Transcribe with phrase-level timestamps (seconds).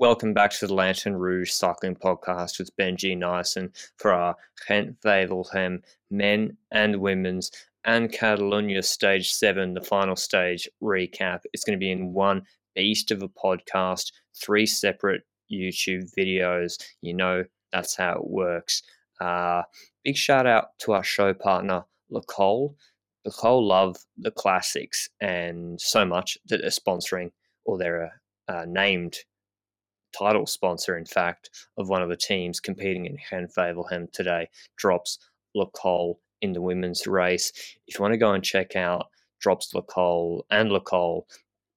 [0.00, 4.36] Welcome back to the Lanterne Rouge Cycling Podcast with Benji Naesen for our
[4.68, 7.50] Gent Wevelgem men and women's
[7.84, 11.40] and Catalonia Stage 7, the final stage recap.
[11.52, 12.44] It's going to be in one
[12.76, 16.80] beast of a podcast, three separate YouTube videos.
[17.00, 17.42] You know,
[17.72, 18.84] that's how it works.
[19.20, 19.62] Uh,
[20.04, 22.76] big shout out to our show partner, Le Col.
[23.24, 27.32] Le Col love the classics and so much that they're sponsoring
[27.64, 29.16] or they're uh, named
[30.16, 33.18] title sponsor, in fact, of one of the teams competing in
[33.56, 35.18] Wevelgem today, drops
[35.54, 37.52] Le Col in the women's race.
[37.86, 39.06] If you want to go and check out
[39.40, 41.26] Drops Le Col and Le Col,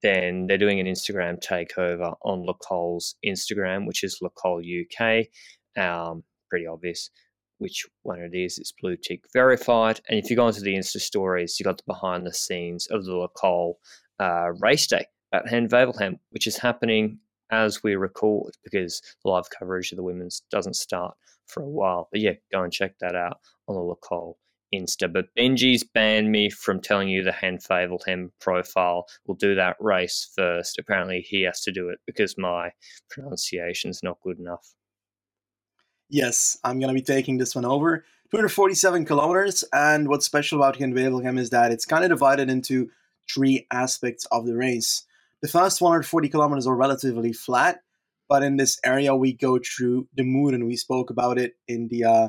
[0.02, 5.28] then they're doing an Instagram takeover on Le Col's Instagram, which is Le Col UK.
[5.78, 7.10] Um, pretty obvious
[7.60, 8.58] which one it is.
[8.58, 10.02] It's blue tick verified.
[10.10, 13.06] And if you go into the Insta stories, you got the behind the scenes of
[13.06, 13.78] the Le Col
[14.20, 17.20] uh, race day at Wevelgem, which is happening
[17.52, 21.16] as we record because live coverage of the women's doesn't start
[21.48, 22.08] for a while.
[22.12, 24.38] But yeah, go and check that out on the Le Col
[24.74, 25.12] Insta.
[25.12, 29.06] But Benji's banned me from telling you the Gent Wevelgem profile.
[29.26, 30.80] We'll do that race first.
[30.80, 32.72] Apparently, he has to do it because my
[33.10, 34.74] pronunciation's not good enough.
[36.10, 38.06] Yes, I'm going to be taking this one over.
[38.32, 42.90] 247 kilometers, and what's special about Wevelgem is that it's kind of divided into
[43.30, 45.06] three aspects of the race.
[45.42, 47.80] The first 140 kilometers are relatively flat,
[48.30, 51.88] but in this area we go through the mood, and we spoke about it in
[51.88, 52.28] the uh,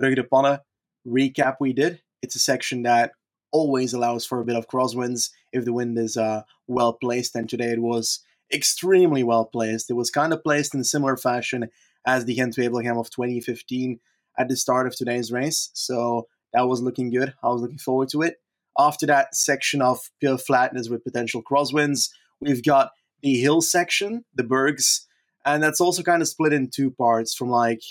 [0.00, 0.60] Brugge de Panne
[1.06, 2.00] recap we did.
[2.22, 3.12] It's a section that
[3.52, 7.50] always allows for a bit of crosswinds if the wind is uh, well placed, and
[7.50, 9.90] today it was extremely well placed.
[9.90, 11.68] It was kind of placed in a similar fashion
[12.06, 14.00] as the Gent Wevelgem of 2015
[14.38, 17.34] at the start of today's race, so that was looking good.
[17.42, 18.36] I was looking forward to it.
[18.78, 22.08] After that section of pure flatness with potential crosswinds,
[22.44, 22.90] we've got
[23.22, 25.06] the hill section, the bergs,
[25.44, 27.82] and that's also kind of split in two parts from like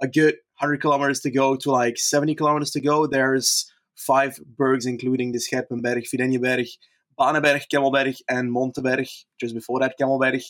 [0.00, 3.06] a good 100 kilometers to go to like 70 kilometers to go.
[3.06, 6.68] There's five bergs, including the Scherpenberg, Vidaigneberg,
[7.18, 9.08] Baneberg, Kemmelberg, and Monteberg,
[9.38, 10.42] just before that, Kemmelberg.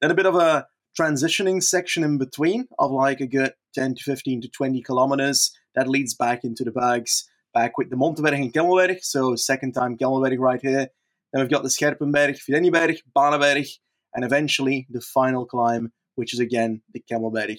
[0.00, 0.66] Then a bit of a
[0.98, 5.88] transitioning section in between of like a good 10 to 15 to 20 kilometers that
[5.88, 9.02] leads back into the Bergs, back with the Monteberg and Kemmelberg.
[9.02, 10.88] So, second time Kemmelberg right here.
[11.32, 13.68] Then we've got the Scherpenberg, Vidaigneberg, Baneberg,
[14.14, 17.58] and eventually the final climb, which is again the Kemmelberg.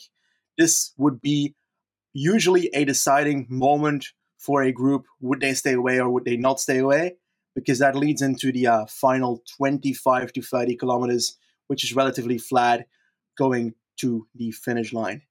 [0.57, 1.55] This would be
[2.13, 5.05] usually a deciding moment for a group.
[5.21, 7.15] Would they stay away or would they not stay away?
[7.55, 12.87] Because that leads into the uh, final 25 to 30 kilometers, which is relatively flat,
[13.37, 15.21] going to the finish line.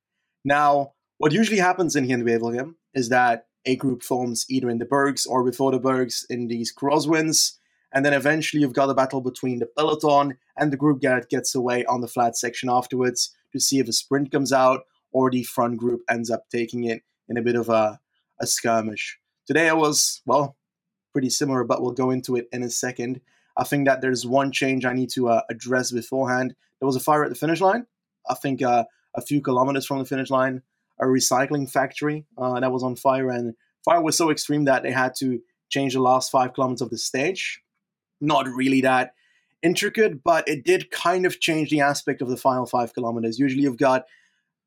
[0.44, 4.86] Now, what usually happens in Gent Wevelgem is that a group forms either in the
[4.86, 7.58] bergs or before the bergs in these crosswinds,
[7.92, 11.54] and then eventually you've got a battle between the peloton and the group that gets
[11.54, 15.42] away on the flat section afterwards to see if a sprint comes out or the
[15.42, 17.98] front group ends up taking it in a bit of a,
[18.40, 19.18] a skirmish.
[19.46, 20.56] Today I was, well,
[21.12, 23.20] pretty similar, but we'll go into it in a second.
[23.56, 26.54] I think that there's one change I need to uh, address beforehand.
[26.78, 27.86] There was a fire at the finish line.
[28.28, 28.84] I think uh,
[29.14, 30.62] a few kilometers from the finish line,
[31.00, 34.92] a recycling factory uh, that was on fire, and fire was so extreme that they
[34.92, 37.60] had to change the last five kilometers of the stage.
[38.20, 39.14] Not really that
[39.62, 43.38] intricate, but it did kind of change the aspect of the final five kilometers.
[43.38, 44.04] Usually, you've got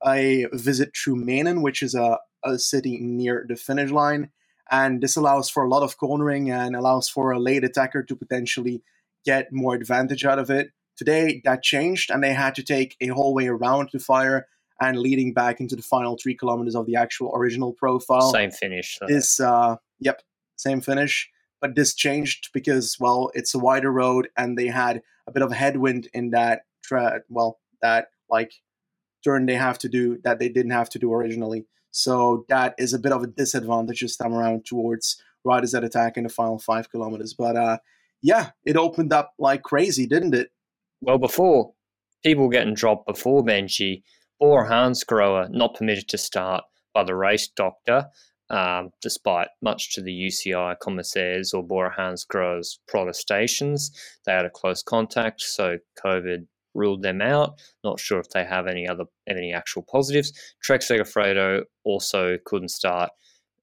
[0.05, 4.29] a visit through Menen, which is a, a city near the finish line.
[4.71, 8.15] And this allows for a lot of cornering and allows for a late attacker to
[8.15, 8.81] potentially
[9.25, 10.71] get more advantage out of it.
[10.95, 14.47] Today, that changed, and they had to take a whole way around the fire
[14.79, 18.31] and leading back into the final three kilometers of the actual original profile.
[18.31, 18.99] Same finish.
[19.07, 20.21] This, uh, yep,
[20.55, 21.29] same finish.
[21.63, 25.53] But this changed because, well, it's a wider road, and they had a bit of
[25.53, 28.51] headwind in that, tra- well, that like
[29.23, 31.65] turn they have to do that they didn't have to do originally.
[31.91, 36.17] So that is a bit of a disadvantage this time around towards riders that attack
[36.17, 37.33] in the final five kilometers.
[37.33, 37.77] But uh,
[38.21, 40.49] yeah, it opened up like crazy, didn't it?
[40.99, 41.75] Well, before
[42.25, 44.03] people getting dropped before Benji,
[44.37, 48.07] Bora Hansgrohe not permitted to start by the race doctor,
[48.53, 53.91] um, despite much to the UCI commissaires or Bora Hansgrohe's protestations.
[54.25, 56.45] They had a close contact, so COVID
[56.75, 57.59] ruled them out.
[57.83, 60.31] Not sure if they have any other any actual positives.
[60.61, 63.09] Trek Segafredo also couldn't start,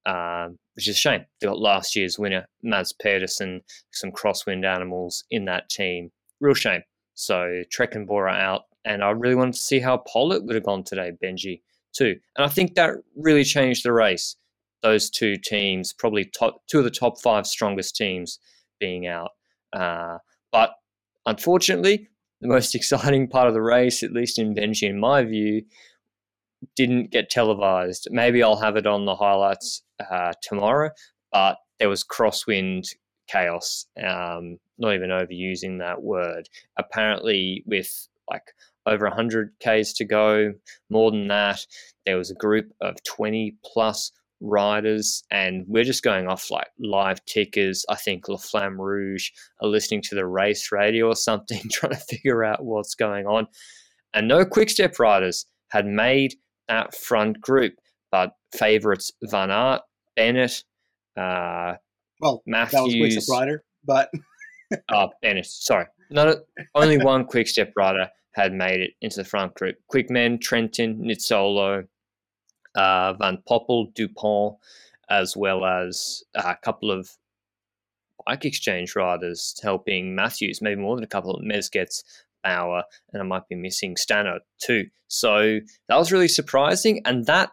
[0.06, 1.24] um, which is a shame.
[1.40, 3.60] They got last year's winner Mads Pedersen,
[3.92, 6.10] some crosswind animals in that team.
[6.40, 6.82] Real shame.
[7.14, 10.64] So Trek and Bora out, and I really wanted to see how Politt would have
[10.64, 11.60] gone today, Benji
[11.92, 12.16] too.
[12.36, 14.34] And I think that really changed the race.
[14.82, 18.38] Those two teams, probably top, two of the top five strongest teams,
[18.78, 19.30] being out.
[19.72, 20.18] Uh,
[20.52, 20.70] but
[21.26, 22.08] unfortunately,
[22.40, 25.62] the most exciting part of the race, at least in Benji, in my view,
[26.76, 28.08] didn't get televised.
[28.10, 30.90] Maybe I'll have it on the highlights uh, tomorrow,
[31.32, 32.86] but there was crosswind
[33.28, 33.86] chaos.
[34.02, 36.48] Um, not even overusing that word.
[36.78, 38.42] Apparently, with like
[38.86, 40.52] over 100 Ks to go,
[40.88, 41.60] more than that,
[42.06, 47.24] there was a group of 20 plus riders, and we're just going off like live
[47.24, 47.84] tickers.
[47.88, 51.98] I think La Flamme Rouge are listening to the race radio or something, trying to
[51.98, 53.46] figure out what's going on.
[54.14, 56.34] And no quick step riders had made
[56.68, 57.74] that front group,
[58.10, 59.82] but favourites Van Aert,
[60.16, 60.64] Bennett,
[61.16, 61.74] uh,
[62.20, 64.10] well, Matthews, that was quick step rider, but
[64.92, 66.38] oh, Bennett, sorry, not
[66.74, 69.76] only one quick step rider had made it into the front group.
[69.88, 71.84] Quickmen, Trentin, Nizzolo,
[72.74, 74.56] uh, Van Poppel, Dupont,
[75.08, 77.10] as well as a couple of
[78.26, 82.02] bike exchange riders helping Matthews, maybe more than a couple of Mezgec,
[82.44, 84.86] Bauer, and I might be missing Stannard too.
[85.08, 87.50] So that was really surprising, and that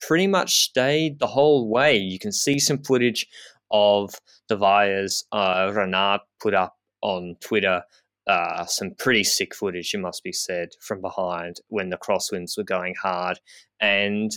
[0.00, 1.96] pretty much stayed the whole way.
[1.96, 3.26] You can see some footage
[3.70, 4.14] of
[4.48, 7.82] the Vias uh, Renard put up on Twitter
[8.26, 12.64] uh, some pretty sick footage, it must be said, from behind when the crosswinds were
[12.64, 13.38] going hard.
[13.80, 14.32] And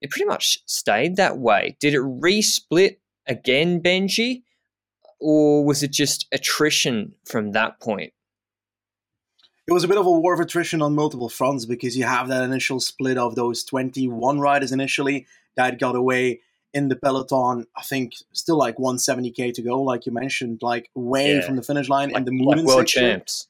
[0.00, 1.76] it pretty much stayed that way.
[1.80, 4.42] Did it resplit again, Benji?
[5.20, 8.12] Or was it just attrition from that point?
[9.66, 12.28] It was a bit of a war of attrition on multiple fronts because you have
[12.28, 15.26] that initial split of those 21 riders initially
[15.56, 16.40] that got away
[16.72, 17.66] in the peloton.
[17.76, 21.42] I think still like 170k to go, like you mentioned, like way yeah.
[21.42, 23.02] from the finish line like, in the moving like world section.
[23.02, 23.48] champs.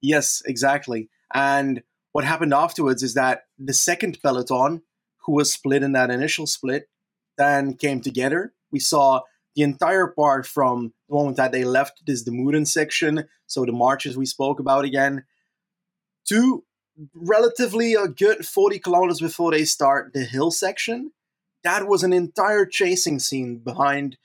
[0.00, 1.08] Yes, exactly.
[1.34, 1.82] And
[2.12, 4.82] what happened afterwards is that the second peloton,
[5.20, 6.88] who was split in that initial split,
[7.36, 8.52] then came together.
[8.70, 9.22] We saw
[9.54, 13.72] the entire part from the moment that they left this the Mouden section, so the
[13.72, 15.24] marches we spoke about again,
[16.26, 16.64] to
[17.14, 21.12] relatively a good 40 kilometers before they start the hill section
[21.62, 24.16] that was an entire chasing scene behind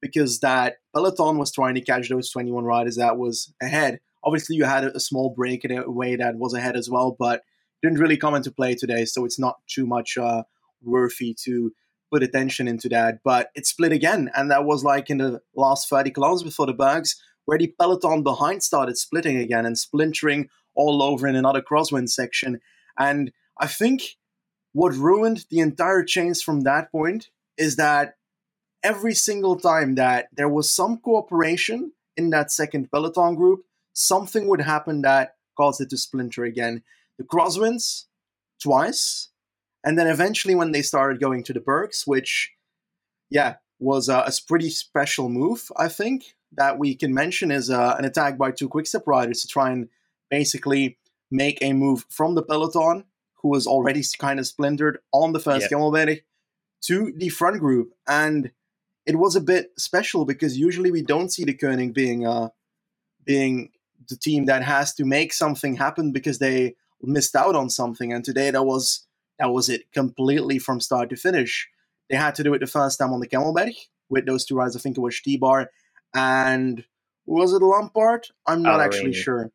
[0.00, 4.00] because that peloton was trying to catch those 21 riders that was ahead.
[4.22, 7.42] Obviously, you had a, small break in a way that was ahead as well, but
[7.84, 10.42] didn't really come into play today, so it's not too much uh,
[10.82, 11.72] worthy to
[12.10, 13.18] put attention into that.
[13.22, 16.72] But it split again, and that was like in the last 30 kilometers before the
[16.72, 22.08] bergs, where the peloton behind started splitting again and splintering all over in another crosswind
[22.08, 22.60] section.
[22.98, 24.16] And I think
[24.72, 28.14] what ruined the entire chains from that point is that
[28.82, 34.60] every single time that there was some cooperation in that second peloton group, something would
[34.60, 36.82] happen that caused it to splinter again.
[37.18, 38.04] The crosswinds
[38.60, 39.28] twice,
[39.84, 42.52] and then eventually when they started going to the Bergs, which,
[43.30, 47.96] yeah, was a, a pretty special move, I think, that we can mention is uh,
[47.98, 49.88] an attack by two quickstep riders to try and
[50.30, 50.98] basically
[51.30, 53.04] make a move from the peloton
[53.42, 55.70] who was already kind of splintered on the first yep.
[56.80, 57.92] to the front group.
[58.06, 58.52] And
[59.04, 62.48] it was a bit special because usually we don't see Deceuninck being uh,
[63.24, 63.70] being
[64.08, 66.76] the team that has to make something happen because they
[67.06, 68.12] missed out on something.
[68.12, 69.06] And today that was
[69.38, 71.68] that was it completely from start to finish.
[72.08, 73.72] They had to do it the first time on the Kemmelberg
[74.08, 74.76] with those two rides.
[74.76, 75.66] I think it was Stybar
[76.14, 76.84] and
[77.26, 78.30] was it Lampaert?
[78.46, 78.84] I'm not Ballerini.
[78.84, 79.50] actually sure.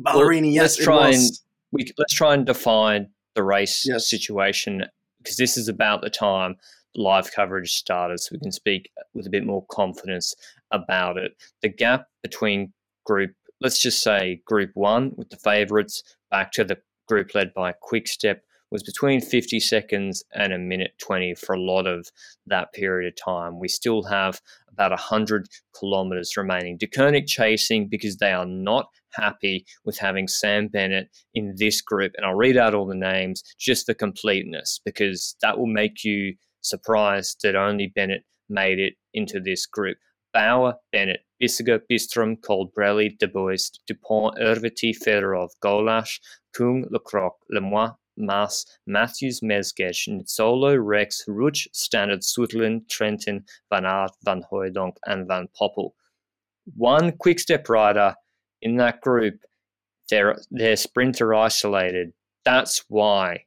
[0.00, 1.30] Ballerini, well, yes, let's try and
[1.72, 4.08] we let's try and define the race yes.
[4.08, 4.84] situation
[5.18, 6.56] because this is about the time
[6.94, 10.34] live coverage started, so we can speak with a bit more confidence
[10.70, 11.32] about it.
[11.62, 12.72] The gap between
[13.04, 17.72] group, let's just say group one with the favourites, back to the group led by
[17.72, 22.06] Quickstep, was between 50 seconds and a minute 20 for a lot of
[22.46, 23.58] that period of time.
[23.58, 26.78] We still have about 100 kilometres remaining.
[26.78, 32.12] Deceuninck chasing because they are not happy with having Sam Bennett in this group.
[32.16, 36.34] And I'll read out all the names just for completeness because that will make you
[36.60, 39.96] surprised that only Bennett made it into this group.
[40.32, 46.18] Bauer, Bennett, Bissegger, Bystrom, Colbrelli, De Boist, Dupont, Erviti, Fedorov, Golas,
[46.54, 54.42] Kung, Lecroq, Lemoine, Mas, Matthews, Mezgec, Nizzolo, Rex, Rutsch, Stannard, Sutherland, Trentin, Van Aert, Van
[54.50, 55.90] Hooydonck, and Van Poppel.
[56.76, 58.14] One quick step rider
[58.62, 59.40] in that group,
[60.10, 62.12] they're, they're sprinter isolated.
[62.44, 63.44] That's why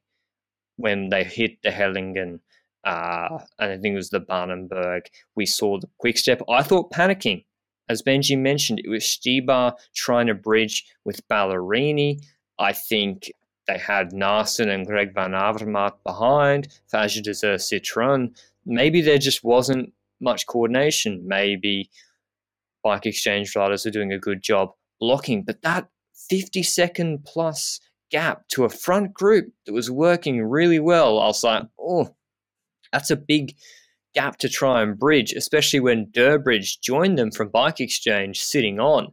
[0.76, 2.40] when they hit the Hellingen,
[2.84, 6.42] uh, and I think it was the Baneberg, we saw the quick step.
[6.48, 7.44] I thought panicking.
[7.88, 12.20] As Benji mentioned, it was Stybar trying to bridge with Ballerini.
[12.58, 13.30] I think
[13.66, 18.34] they had Naesen and Greg Van Avermaet behind, Fage des Citroën.
[18.64, 21.22] Maybe there just wasn't much coordination.
[21.26, 21.90] Maybe
[22.82, 25.88] bike exchange riders are doing a good job blocking, but that
[26.28, 31.18] 50 second plus gap to a front group that was working really well.
[31.18, 32.14] I was like, oh,
[32.94, 33.56] that's a big
[34.14, 39.12] gap to try and bridge, especially when Durbridge joined them from Bike Exchange sitting on.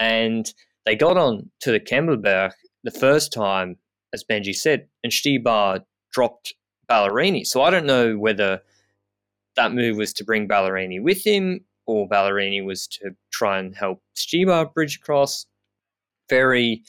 [0.00, 0.52] And
[0.84, 2.50] they got on to the Kemmelberg
[2.82, 3.76] the first time,
[4.12, 6.54] as Benji said, and Stybar dropped
[6.90, 7.46] Ballerini.
[7.46, 8.60] So I don't know whether
[9.54, 14.02] that move was to bring Ballerini with him or Ballerini was to try and help
[14.16, 15.46] Stybar bridge across.
[16.28, 16.82] Very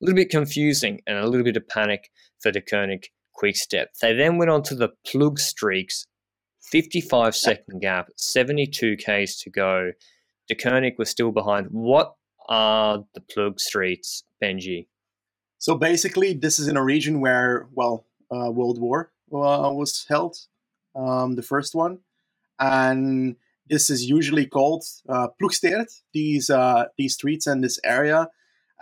[0.00, 3.06] a little bit confusing and a little bit of panic for Deceuninck
[3.40, 3.94] quick step.
[4.02, 6.06] They then went on to the Plugstreets,
[6.60, 9.92] 55 second gap, 72 Ks to go.
[10.50, 11.68] Deceuninck was still behind.
[11.70, 12.14] What
[12.50, 14.88] are the Plugstreets, Benji?
[15.56, 20.36] So basically, this is in a region where, well, uh, World War uh, was held,
[20.94, 22.00] um, the first one,
[22.58, 23.36] and
[23.68, 26.02] this is usually called uh, Ploegsteert.
[26.12, 28.28] These uh, these streets and this area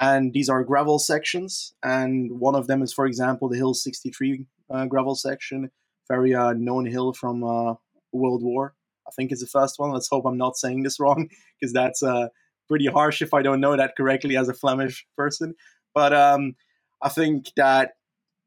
[0.00, 1.75] and these are gravel sections.
[1.83, 5.71] And one of them is, for example, the Hill 63 uh, gravel section,
[6.09, 7.75] very uh, known hill from uh,
[8.12, 8.75] World War.
[9.07, 9.93] I think it's the first one.
[9.93, 11.28] Let's hope I'm not saying this wrong,
[11.59, 12.28] because that's uh,
[12.69, 15.55] pretty harsh if I don't know that correctly as a Flemish person.
[15.95, 16.55] But um,
[17.02, 17.93] I think that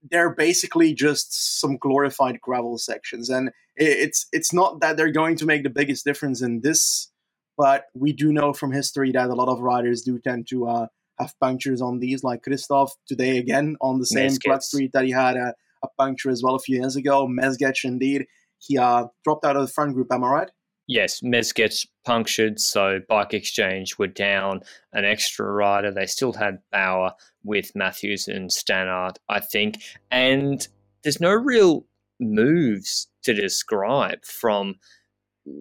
[0.10, 5.46] they're basically just some glorified gravel sections, and it's it's not that they're going to
[5.46, 7.12] make the biggest difference in this,
[7.58, 10.88] but we do know from history that a lot of riders do tend to uh,
[11.22, 15.12] have punctures on these, like Kristoff today again on the same flat street that he
[15.12, 17.28] had a, a, puncture as well a few years ago.
[17.28, 18.26] Mezgec, indeed,
[18.60, 20.12] he uh, dropped out of the front group.
[20.12, 20.52] Am I right?
[20.88, 24.62] Yes, Mezgec punctured, so Bike Exchange were down
[24.94, 25.92] an extra rider.
[25.92, 27.14] They still had Bauer
[27.44, 29.82] with Matthews and Stannard, I think.
[30.10, 30.68] And
[31.04, 31.86] there's no real
[32.20, 34.76] moves to describe from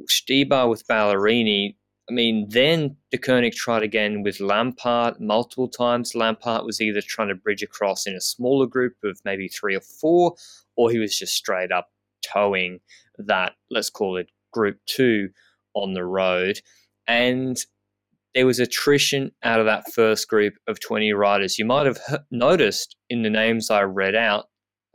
[0.08, 1.76] Stybar with Ballerini
[2.10, 6.12] I mean, then Deceuninck tried again with Lampaert multiple times.
[6.12, 9.80] Lampaert was either trying to bridge across in a smaller group of maybe three or
[9.80, 10.34] four,
[10.76, 11.86] or he was just straight up
[12.20, 12.80] towing
[13.16, 15.28] that, let's call it group two,
[15.74, 16.58] on the road.
[17.06, 17.56] And
[18.34, 21.60] there was attrition out of that first group of 20 riders.
[21.60, 22.00] You might have
[22.32, 24.46] noticed in the names I read out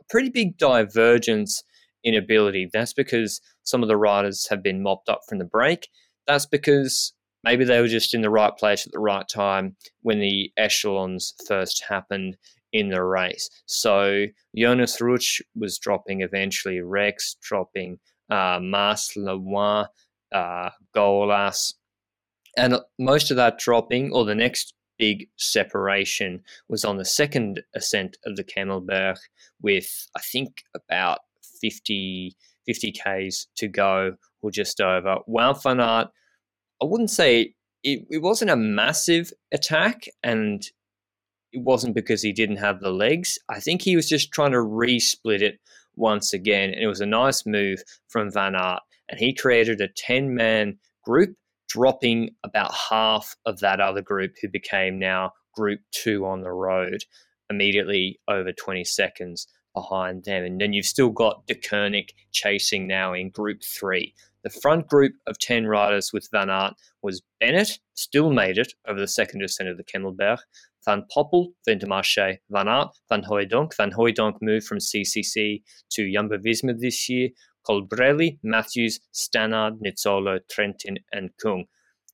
[0.02, 1.62] a pretty big divergence
[2.04, 2.68] in ability.
[2.70, 5.88] That's because some of the riders have been mopped up from the break
[6.26, 7.12] that's because
[7.44, 11.34] maybe they were just in the right place at the right time when the echelons
[11.46, 12.36] first happened
[12.72, 13.48] in the race.
[13.66, 17.98] So Jonas Rutsch was dropping eventually, Rex dropping,
[18.30, 19.86] uh, Lemoine,
[20.32, 21.74] uh, Golas.
[22.56, 28.16] And most of that dropping, or the next big separation, was on the second ascent
[28.24, 29.16] of the Kemmelberg
[29.62, 31.20] with, I think, about
[31.60, 34.16] 50, 50 Ks to go
[34.50, 35.18] just over.
[35.26, 36.08] Van Aert,
[36.82, 40.62] I wouldn't say it, it wasn't a massive attack, and
[41.52, 43.38] it wasn't because he didn't have the legs.
[43.48, 45.58] I think he was just trying to resplit it
[45.94, 49.88] once again, and it was a nice move from Van Aert, and he created a
[49.88, 51.36] 10 man group,
[51.68, 57.04] dropping about half of that other group who became now group two on the road
[57.50, 60.44] immediately over 20 seconds behind them.
[60.44, 64.14] And then you've still got Deceuninck chasing now in group three.
[64.46, 69.00] The front group of 10 riders with Van Aert was Bennett, still made it over
[69.00, 70.38] the second descent of the Kemmelberg,
[70.84, 73.76] Van Poppel, Vintermarché, Van Aert, Van Hooydonck.
[73.76, 77.30] Van Hooydonck moved from CCC to Jumbo Visma this year,
[77.68, 81.64] Colbrelli, Matthews, Stannard, Nizzolo, Trentin, and Kung.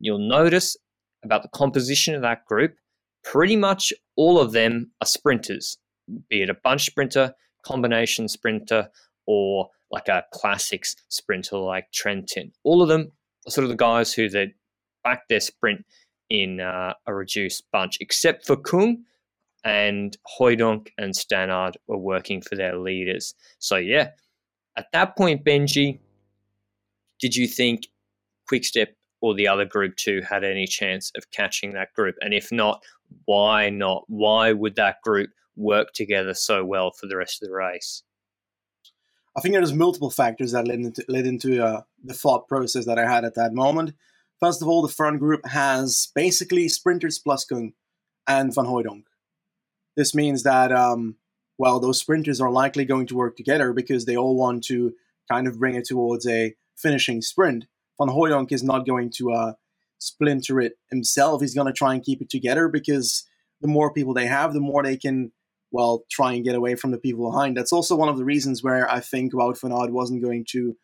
[0.00, 0.74] You'll notice
[1.22, 2.76] about the composition of that group,
[3.24, 5.76] pretty much all of them are sprinters,
[6.30, 8.88] be it a bunch sprinter, combination sprinter,
[9.26, 12.52] or like a classics sprinter like Trentin.
[12.64, 13.12] All of them
[13.46, 14.54] are sort of the guys who they
[15.04, 15.84] back their sprint
[16.30, 19.04] in uh, a reduced bunch, except for Kung
[19.64, 23.34] and Hooydonck and Stannard were working for their leaders.
[23.58, 24.10] So yeah,
[24.76, 26.00] at that point, Benji,
[27.20, 27.82] did you think
[28.48, 32.16] Quickstep or the other group two had any chance of catching that group?
[32.20, 32.82] And if not,
[33.26, 34.04] why not?
[34.08, 38.02] Why would that group work together so well for the rest of the race?
[39.36, 42.98] I think there's multiple factors that led into, led into uh, the thought process that
[42.98, 43.94] I had at that moment.
[44.40, 47.72] First of all, the front group has basically sprinters plus Kung
[48.26, 49.04] and Van Hooydonck.
[49.96, 51.16] This means that, um,
[51.58, 54.94] well, those sprinters are likely going to work together because they all want to
[55.30, 57.66] kind of bring it towards a finishing sprint.
[57.98, 59.52] Van Hooydonck is not going to uh,
[59.98, 61.40] splinter it himself.
[61.40, 63.24] He's going to try and keep it together because
[63.60, 65.32] the more people they have, the more they can
[65.72, 67.56] well, try and get away from the people behind.
[67.56, 70.76] That's also one of the reasons where I think Wout van Aert wasn't going to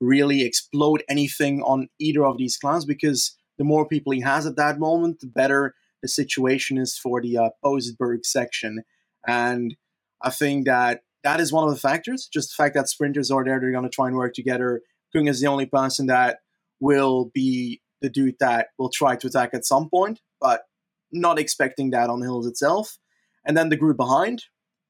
[0.00, 4.56] really explode anything on either of these clans because the more people he has at
[4.56, 8.82] that moment, the better the situation is for the uh, Postberg section.
[9.26, 9.74] And
[10.20, 12.28] I think that that is one of the factors.
[12.30, 14.82] Just the fact that sprinters are there, they're going to try and work together.
[15.14, 16.40] Kung is the only person that
[16.80, 20.64] will be the dude that will try to attack at some point, but
[21.10, 22.98] not expecting that on the hills itself.
[23.44, 24.44] And then the group behind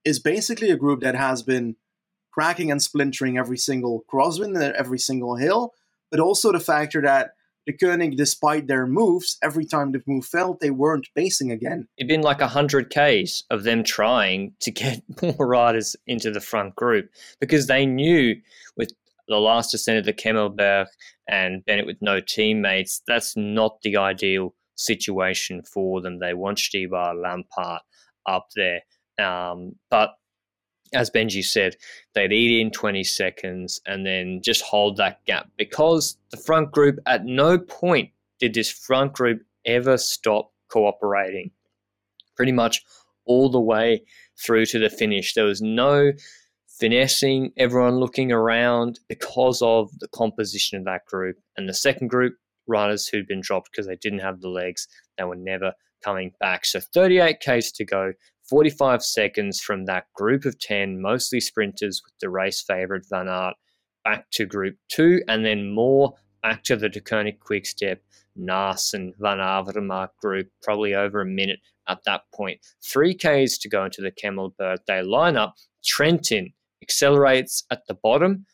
[0.04, 1.76] is basically a group that has been
[2.32, 5.72] cracking and splintering every single crosswind, and every single hill,
[6.10, 7.30] but also the factor that
[7.68, 11.88] Deceuninck, despite their moves, every time the move failed, they weren't basing again.
[11.96, 16.76] It'd been like 100 Ks of them trying to get more riders into the front
[16.76, 17.08] group
[17.40, 18.36] because they knew
[18.76, 18.92] with
[19.28, 20.86] the last descent of the Kemmelberg
[21.26, 26.18] and Bennett with no teammates, that's not the ideal situation for them.
[26.18, 27.80] They want Stybar, Lampaert
[28.26, 28.80] up there.
[29.18, 30.14] Um, but
[30.92, 31.76] as Benji said,
[32.14, 36.98] they'd eat in 20 seconds and then just hold that gap because the front group
[37.06, 41.50] at no point did this front group ever stop cooperating.
[42.36, 42.82] Pretty much
[43.26, 44.02] all the way
[44.44, 45.34] through to the finish.
[45.34, 46.12] There was no
[46.66, 51.36] finessing, everyone looking around because of the composition of that group.
[51.56, 52.34] And the second group,
[52.66, 55.72] riders who'd been dropped because they didn't have the legs, they were never
[56.04, 56.64] coming back.
[56.66, 58.12] So 38 Ks to go.
[58.48, 63.54] 45 seconds from that group of 10, mostly sprinters with the race favourite Van Aert,
[64.04, 68.02] back to group two, and then more back to the Deceuninck Quick Step,
[68.38, 72.60] Naas and Van Avermaet group, probably over a minute at that point.
[72.84, 74.78] Three Ks to go into the Kemmelberg.
[74.86, 75.54] They line up.
[75.82, 78.44] Trentin accelerates at the bottom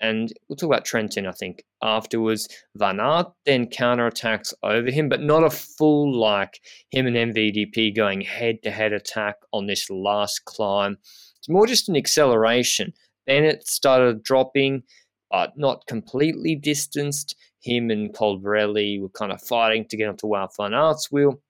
[0.00, 2.48] and we'll talk about Trentin, I think, afterwards.
[2.76, 8.20] Van Aert then counterattacks over him, but not a full like him and MVDP going
[8.20, 10.98] head to head attack on this last climb.
[11.38, 12.92] It's more just an acceleration.
[13.26, 14.84] Then it started dropping,
[15.30, 17.34] but not completely distanced.
[17.60, 21.40] Him and Colbrelli were kind of fighting to get onto Wout Van Aert's wheel.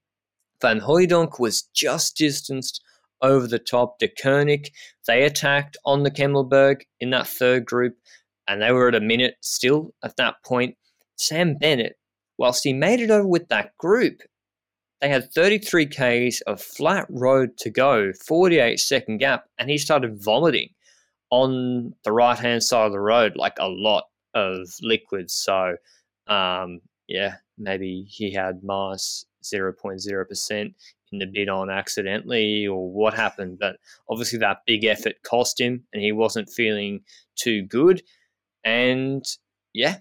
[0.60, 2.82] Van Hooydonck was just distanced
[3.20, 4.00] over the top.
[4.00, 4.68] Deceuninck,
[5.06, 7.94] they attacked on the Kemmelberg in that third group
[8.48, 10.76] and they were at a minute still at that point.
[11.16, 11.96] Sam Bennett,
[12.38, 14.22] whilst he made it over with that group,
[15.00, 20.22] they had 33 Ks of flat road to go, 48 second gap, and he started
[20.22, 20.70] vomiting
[21.30, 25.34] on the right hand side of the road like a lot of liquids.
[25.34, 25.76] So,
[26.26, 30.74] um, yeah, maybe he had minus 0.0%
[31.12, 33.58] in the bidon accidentally or what happened.
[33.58, 33.76] But
[34.10, 37.00] obviously, that big effort cost him and he wasn't feeling
[37.36, 38.02] too good.
[38.68, 39.24] And
[39.72, 39.98] yeah,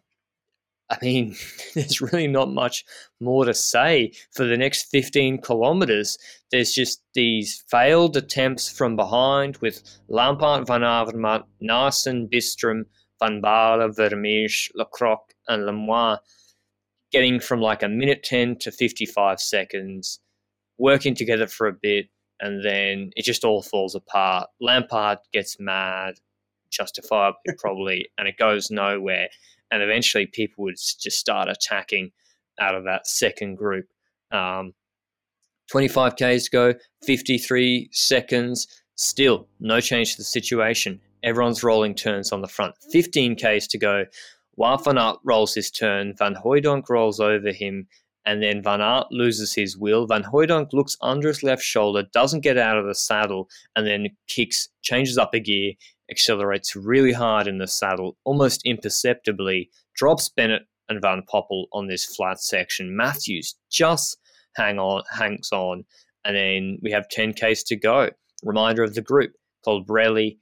[0.89, 1.35] I mean,
[1.73, 2.83] there's really not much
[3.21, 6.17] more to say for the next 15 kilometres.
[6.51, 12.83] There's just these failed attempts from behind with Lampaert, Van Avermaet, Naesen, Bystrom,
[13.19, 16.19] Van Baarle, Vermeersch, Lecroq, and Lemoine
[17.13, 20.19] getting from like a minute 10 to 55 seconds,
[20.77, 22.09] working together for a bit,
[22.41, 24.49] and then it just all falls apart.
[24.61, 26.15] Lampaert gets mad
[26.77, 29.29] justifiably probably, and it goes nowhere.
[29.71, 32.11] And eventually, people would just start attacking
[32.59, 33.85] out of that second group.
[34.31, 34.73] Um,
[35.69, 36.73] 25 Ks to go,
[37.05, 41.01] 53 seconds, still no change to the situation.
[41.23, 42.75] Everyone's rolling turns on the front.
[42.91, 44.05] 15 Ks to go.
[44.59, 47.87] Aert rolls his turn, Van Hooydonck rolls over him,
[48.25, 50.07] and then Van Aert loses his wheel.
[50.07, 54.07] Van Hooydonck looks under his left shoulder, doesn't get out of the saddle, and then
[54.27, 55.73] kicks, changes up a gear,
[56.09, 62.05] accelerates really hard in the saddle, almost imperceptibly, drops Bennett and Van Poppel on this
[62.05, 62.95] flat section.
[62.95, 64.17] Matthews just
[64.55, 65.83] hang on, hangs on,
[66.23, 68.09] and then we have 10 Ks to go.
[68.43, 69.31] Reminder of the group
[69.65, 70.37] Colbrelli,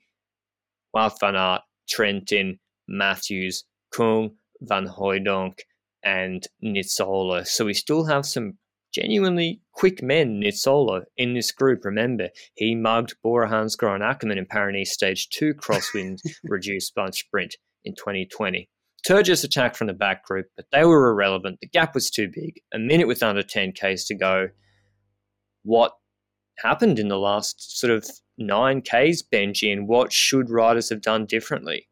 [0.95, 5.59] Wout van Aert, Trentin, Matthews, Kung, Van Hooydonck,
[6.03, 7.45] and Nizzolo.
[7.45, 8.57] So we still have some
[8.95, 11.83] genuinely quick men Nizzolo in this group.
[11.83, 17.93] Remember, he mugged Bora Hansgrohe Ackermann in Paris Stage 2 crosswind reduced by sprint in
[17.95, 18.69] 2020.
[19.05, 21.59] Turgis attacked from the back group, but they were irrelevant.
[21.61, 22.59] The gap was too big.
[22.73, 24.49] A minute with under 10 Ks to go.
[25.63, 25.91] What
[26.59, 31.25] happened in the last sort of 9 Ks, Benji, and what should riders have done
[31.25, 31.87] differently?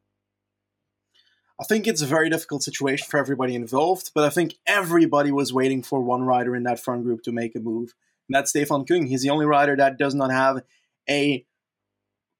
[1.60, 5.54] I think it's a very difficult situation for everybody involved, but I think everybody was
[5.54, 7.94] waiting for one rider in that front group to make a move.
[8.28, 9.06] And that's Stefan Kung.
[9.06, 10.64] He's the only rider that does not have
[11.10, 11.46] a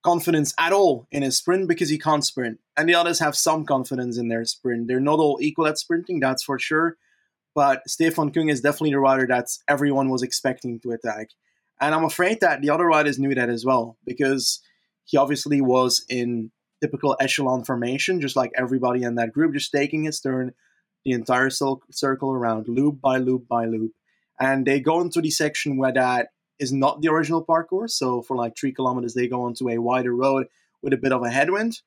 [0.04, 2.60] confidence at all in his sprint because he can't sprint.
[2.76, 4.88] And the others have some confidence in their sprint.
[4.88, 6.98] They're not all equal at sprinting, that's for sure.
[7.56, 11.30] But Stefan Kung is definitely the rider that everyone was expecting to attack.
[11.80, 14.60] And I'm afraid that the other riders knew that as well because
[15.06, 16.52] he obviously was in
[16.84, 20.52] typical echelon formation, just like everybody in that group, just taking its turn
[21.06, 23.94] the entire circle around, loop by loop by loop.
[24.40, 27.96] and they go into the section where that is not the original parcours.
[27.96, 30.48] So for like three kilometers, they go onto a wider road
[30.82, 31.82] with a bit of a headwind.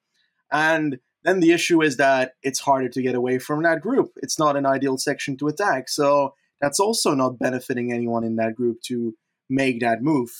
[0.51, 4.13] And then the issue is that it's harder to get away from that group.
[4.17, 5.89] It's not an ideal section to attack.
[5.89, 9.15] So that's also not benefiting anyone in that group to
[9.49, 10.31] make that move.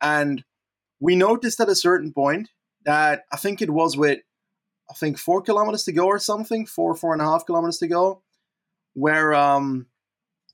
[0.00, 0.44] And
[1.00, 2.50] we noticed at a certain point
[2.86, 4.20] that I think it was with,
[4.88, 7.88] I think, four kilometers to go or something, four, four and a half kilometers to
[7.88, 8.22] go,
[8.94, 9.86] where um,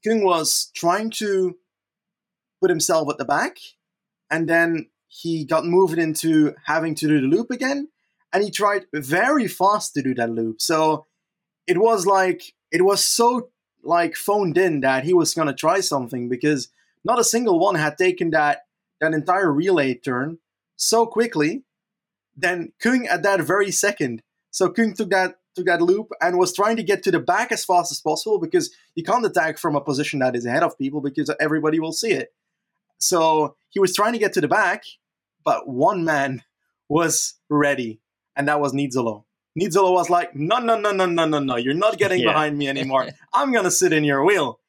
[0.04, 1.56] was trying to
[2.60, 3.58] put himself at the back,
[4.30, 7.88] and then he got moved into having to do the loop again,
[8.32, 10.60] and he tried very fast to do that loop.
[10.60, 11.06] So
[11.66, 13.50] it was like it was so
[13.84, 16.68] like phoned in that he was gonna try something because
[17.04, 18.62] not a single one had taken that
[19.00, 20.38] that entire relay turn
[20.76, 21.64] so quickly.
[22.36, 24.22] Then Kung at that very second.
[24.50, 27.52] So Kung took that took that loop and was trying to get to the back
[27.52, 30.78] as fast as possible because you can't attack from a position that is ahead of
[30.78, 32.32] people because everybody will see it.
[32.98, 34.84] So he was trying to get to the back,
[35.44, 36.42] but one man
[36.88, 38.00] was ready,
[38.36, 39.24] and that was Nizzolo.
[39.58, 42.32] Nizzolo was like, no, no, no, no, no, no, no, you're not getting yeah.
[42.32, 43.08] behind me anymore.
[43.34, 44.60] I'm going to sit in your wheel.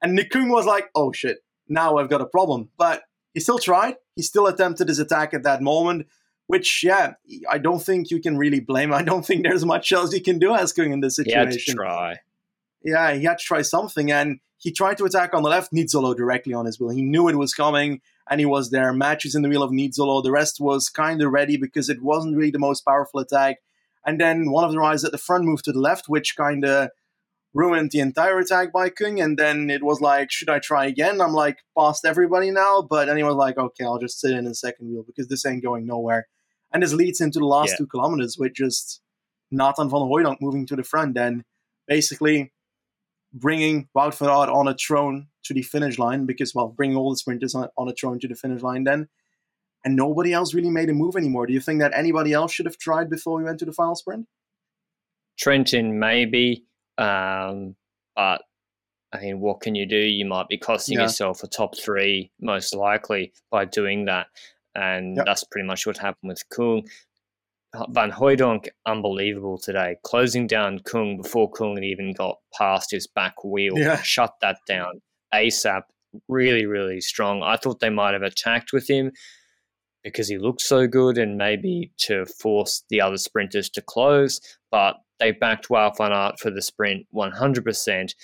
[0.00, 2.70] And Nikung was like, oh shit, now I've got a problem.
[2.76, 3.04] But
[3.34, 3.96] he still tried.
[4.16, 6.06] He still attempted his attack at that moment
[6.46, 7.14] which yeah,
[7.50, 8.92] I don't think you can really blame.
[9.00, 11.50] I don't think there's much else you can do as Kung in this situation.
[11.50, 12.16] He had to try.
[12.84, 16.16] Yeah, he had to try something, and he tried to attack on the left Nizzolo
[16.16, 16.90] directly on his wheel.
[16.90, 18.92] He knew it was coming, and he was there.
[18.92, 20.22] Matches in the wheel of Nizzolo.
[20.22, 23.58] The rest was kind of ready because it wasn't really the most powerful attack.
[24.04, 26.64] And then one of the riders at the front moved to the left, which kind
[26.64, 26.90] of
[27.54, 29.20] ruined the entire attack by Kung.
[29.20, 31.20] And then it was like, should I try again?
[31.20, 32.82] I'm like, past everybody now.
[32.82, 35.86] But was like, okay, I'll just sit in the second wheel because this ain't going
[35.86, 36.28] nowhere.
[36.72, 37.76] And this leads into the last yeah.
[37.78, 39.00] two kilometers with just
[39.50, 41.44] Nathan van Hooydonck moving to the front and
[41.86, 42.52] basically
[43.32, 47.10] bringing Wout van Aert on a throne to the finish line because, well, bringing all
[47.10, 49.08] the sprinters on, on a throne to the finish line then.
[49.84, 51.46] And nobody else really made a move anymore.
[51.46, 53.96] Do you think that anybody else should have tried before we went to the final
[53.96, 54.26] sprint?
[55.42, 56.64] Trentin, maybe.
[56.98, 57.76] Um,
[58.14, 58.42] but
[59.12, 59.96] I mean, what can you do?
[59.96, 61.02] You might be costing yeah.
[61.04, 64.26] yourself a top three, most likely, by doing that
[64.74, 65.26] and yep.
[65.26, 66.82] that's pretty much what happened with Kung.
[67.90, 73.44] Van Hooydonck, unbelievable today, closing down Kung before Kung had even got past his back
[73.44, 73.78] wheel.
[73.78, 74.00] Yeah.
[74.02, 75.00] Shut that down
[75.32, 75.82] ASAP.
[76.28, 77.42] Really, really strong.
[77.42, 79.12] I thought they might have attacked with him
[80.04, 84.96] because he looked so good and maybe to force the other sprinters to close, but
[85.22, 88.14] they backed Wout van Aert for the sprint 100%.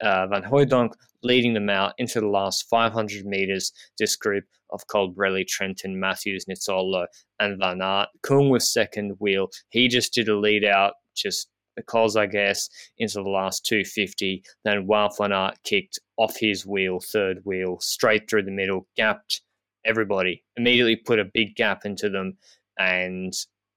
[0.00, 3.72] Uh, Van Hooydonck leading them out into the last 500 meters.
[3.96, 7.06] This group of Colbrelli, Trentin, Matthews, Nizzolo,
[7.38, 8.08] and Van Aert.
[8.22, 9.50] Kung was second wheel.
[9.68, 14.42] He just did a lead out, just because I guess, into the last 250.
[14.64, 19.42] Then Wout Van Aert kicked off his wheel, third wheel, straight through the middle, gapped
[19.84, 22.36] everybody, immediately put a big gap into them,
[22.78, 23.32] and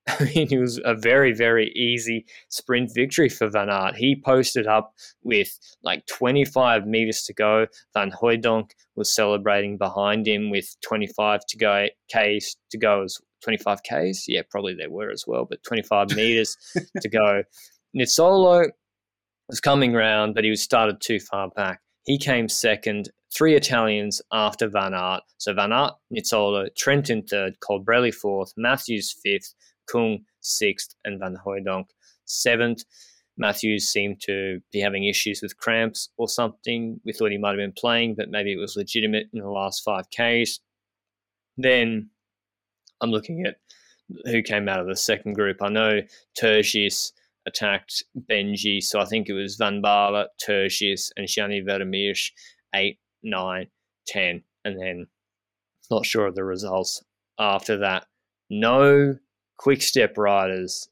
[0.19, 3.95] I mean, it was a very, very easy sprint victory for Van Aert.
[3.95, 7.65] He posted up with like 25 meters to go.
[7.95, 13.79] Van Hooydonck was celebrating behind him with 25 to go, Ks to go as 25
[13.81, 14.27] Ks.
[14.27, 16.55] Yeah, probably there were as well, but 25 meters
[17.01, 17.43] to go.
[17.97, 18.69] Nizzolo
[19.47, 21.81] was coming round, but he was started too far back.
[22.05, 25.21] He came second, three Italians after Van Aert.
[25.37, 29.55] So Van Aert, Nizzolo, Trentin third, Colbrelli fourth, Matthews fifth,
[29.88, 31.86] Kung sixth, and Van Hooydonck
[32.26, 32.84] seventh.
[33.38, 37.02] Matthews seemed to be having issues with cramps or something.
[37.04, 39.84] We thought he might have been playing, but maybe it was legitimate in the last
[39.84, 40.60] five Ks.
[41.58, 42.10] Then
[43.02, 43.58] I'm looking at
[44.26, 45.62] who came out of the second group.
[45.62, 46.02] I know
[46.39, 47.12] Turgis
[47.45, 52.32] attacked Benji, so I think it was Van Baarle, Turgis, and Gianni Vermeersch,
[52.74, 53.67] 8, 9,
[54.08, 55.08] 10, and then
[55.91, 57.04] not sure of the results
[57.38, 58.06] after that.
[58.50, 59.17] No
[59.57, 60.89] quick step riders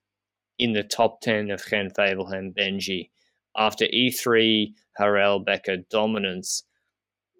[0.59, 3.09] in the top 10 of Gent Wevelgem Benji.
[3.55, 6.63] After E3 Harelbeke dominance,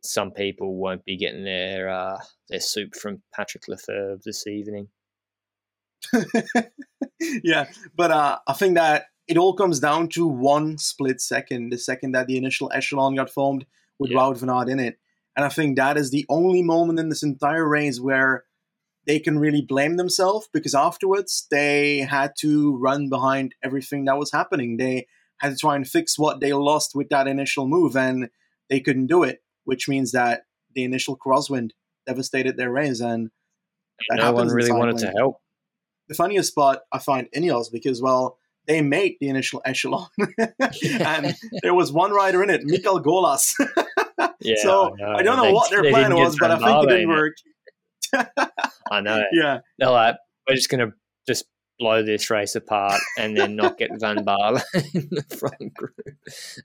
[0.04, 2.18] some people won't be getting their uh,
[2.50, 4.90] their soup from Patrick Lefevere this evening.
[7.44, 11.78] yeah, but uh, I think that it all comes down to one split second, the
[11.78, 13.66] second that the initial echelon got formed
[13.98, 14.18] with yeah.
[14.18, 15.00] Wout van Aert in it.
[15.36, 18.44] And I think that is the only moment in this entire race where
[19.06, 24.32] they can really blame themselves because afterwards they had to run behind everything that was
[24.32, 24.78] happening.
[24.78, 25.08] They
[25.40, 28.30] had to try and fix what they lost with that initial move, and
[28.70, 31.72] they couldn't do it, which means that the initial crosswind
[32.08, 33.30] devastated their race, and
[34.12, 35.38] no one really wanted to help.
[36.08, 40.08] The funniest part I find Ineos because well they made the initial echelon,
[40.40, 43.54] and there was one rider in it, Mikel Golas.
[44.40, 46.96] yeah, so I, I, don't know they, what their plan was, but I think it
[46.96, 47.34] didn't work.
[48.92, 49.24] I know.
[49.32, 49.60] Yeah.
[49.80, 50.16] They're like,
[50.48, 50.94] we're just going to
[51.28, 51.46] just
[51.80, 54.62] blow this race apart and then not get Van Baarle
[54.94, 55.96] in the front group.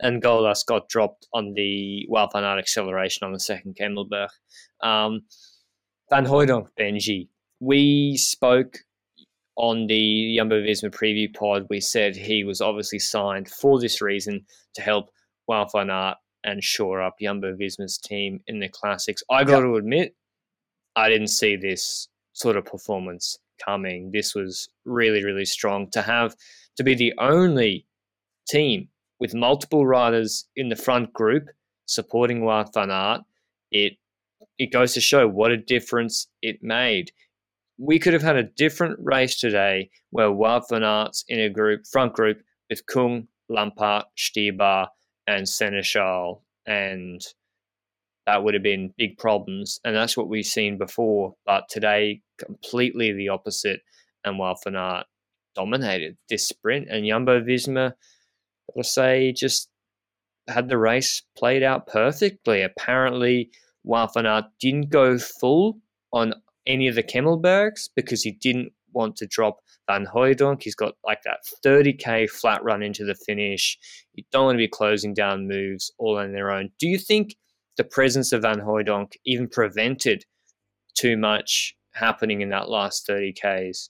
[0.01, 4.29] And Goldust got dropped on the van Aert acceleration on the second Kemmelberg.
[4.83, 5.23] Um,
[6.11, 7.29] Van Hooydonck, Benji,
[7.61, 8.79] we spoke
[9.57, 11.67] on the Jumbo Visma preview pod.
[11.69, 15.11] We said he was obviously signed for this reason to help
[15.51, 19.23] Aert and shore up Jumbo Visma's team in the classics.
[19.31, 19.63] I got yep.
[19.63, 20.15] to admit,
[20.99, 24.11] I didn't see this sort of performance coming.
[24.13, 26.35] This was really, really strong to have
[26.77, 27.87] to be the only
[28.49, 28.89] team
[29.21, 31.49] with multiple riders in the front group
[31.87, 33.23] supporting Wout van Aert.
[33.71, 33.95] It
[34.59, 37.13] it goes to show what a difference it made.
[37.79, 41.87] We could have had a different race today where Wout van Aert's in a group,
[41.87, 44.89] front group, with Kung, Lampaert, Stybar,
[45.29, 47.25] and Senechal, and
[48.29, 49.81] that would have been big problems.
[49.85, 51.35] And that's what we've seen before.
[51.47, 53.81] But today, completely the opposite.
[54.23, 55.05] And van
[55.57, 56.89] dominated this sprint.
[56.91, 57.95] And Jumbo Visma,
[58.77, 59.71] I'll say, just
[60.47, 62.61] had the race played out perfectly.
[62.61, 63.49] Apparently,
[63.87, 65.79] van didn't go full
[66.13, 66.35] on
[66.67, 70.63] any of the Kemmelbergs because he didn't want to drop Van Hooydonck.
[70.63, 73.79] He's got like that 30k flat run into the finish.
[74.13, 76.73] You don't want to be closing down moves all on their own.
[76.79, 77.35] Do you think
[77.79, 80.27] the presence of Van Hooydonck even prevented
[80.95, 83.89] too much happening in that last 30 Ks?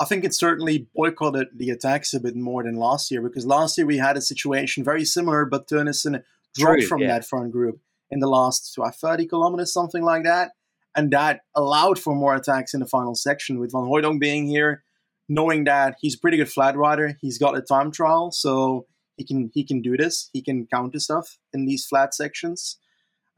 [0.00, 3.76] I think it certainly boycotted the attacks a bit more than last year because last
[3.76, 6.22] year we had a situation very similar, but Teunissen
[6.54, 7.08] dropped True, from yeah.
[7.08, 7.80] that front group
[8.10, 10.52] in the last 30 kilometers, something like that.
[10.94, 14.84] And that allowed for more attacks in the final section with Van Hooydonck being here,
[15.28, 17.16] knowing that he's a pretty good flat rider.
[17.20, 20.30] He's got a time trial, so he can he can do this.
[20.32, 22.78] He can counter stuff in these flat sections,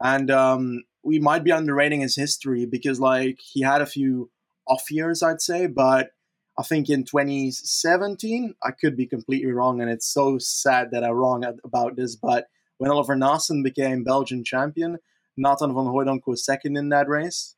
[0.01, 4.29] and um, we might be underrating his history because like he had a few
[4.67, 6.11] off years, I'd say, but
[6.57, 11.11] I think in 2017 I could be completely wrong, and it's so sad that I'm
[11.11, 12.15] wrong about this.
[12.15, 14.99] But when Oliver Naesen became Belgian champion,
[15.37, 17.55] Nathan van Hooydonck was second in that race,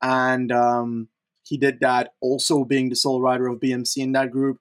[0.00, 1.08] and um,
[1.42, 4.58] he did that also being the sole rider of BMC in that group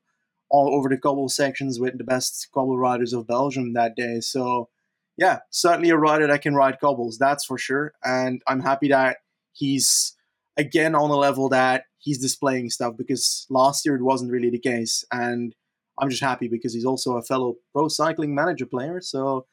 [0.50, 4.20] all over the cobble sections with the best cobble riders of Belgium that day.
[4.22, 4.70] So,
[5.18, 7.94] yeah, certainly a rider that can ride cobbles, that's for sure.
[8.04, 9.18] And I'm happy that
[9.54, 10.16] he's
[10.56, 14.60] again on a level that he's displaying stuff because last year it wasn't really the
[14.60, 15.04] case.
[15.12, 15.56] And
[16.00, 19.02] I'm just happy because he's also a fellow pro cycling manager player.
[19.02, 19.46] So,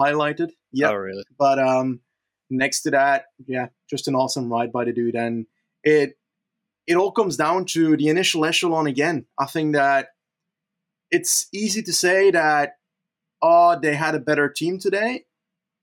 [0.00, 0.50] highlighted.
[0.72, 0.90] Yeah.
[0.90, 1.24] Oh, really?
[1.38, 2.00] But um,
[2.50, 5.14] next to that, yeah, just an awesome ride by the dude.
[5.14, 5.46] And
[5.84, 6.18] it
[6.86, 9.26] it all comes down to the initial echelon again.
[9.38, 10.08] I think that
[11.12, 12.76] it's easy to say that
[13.40, 15.26] oh they had a better team today.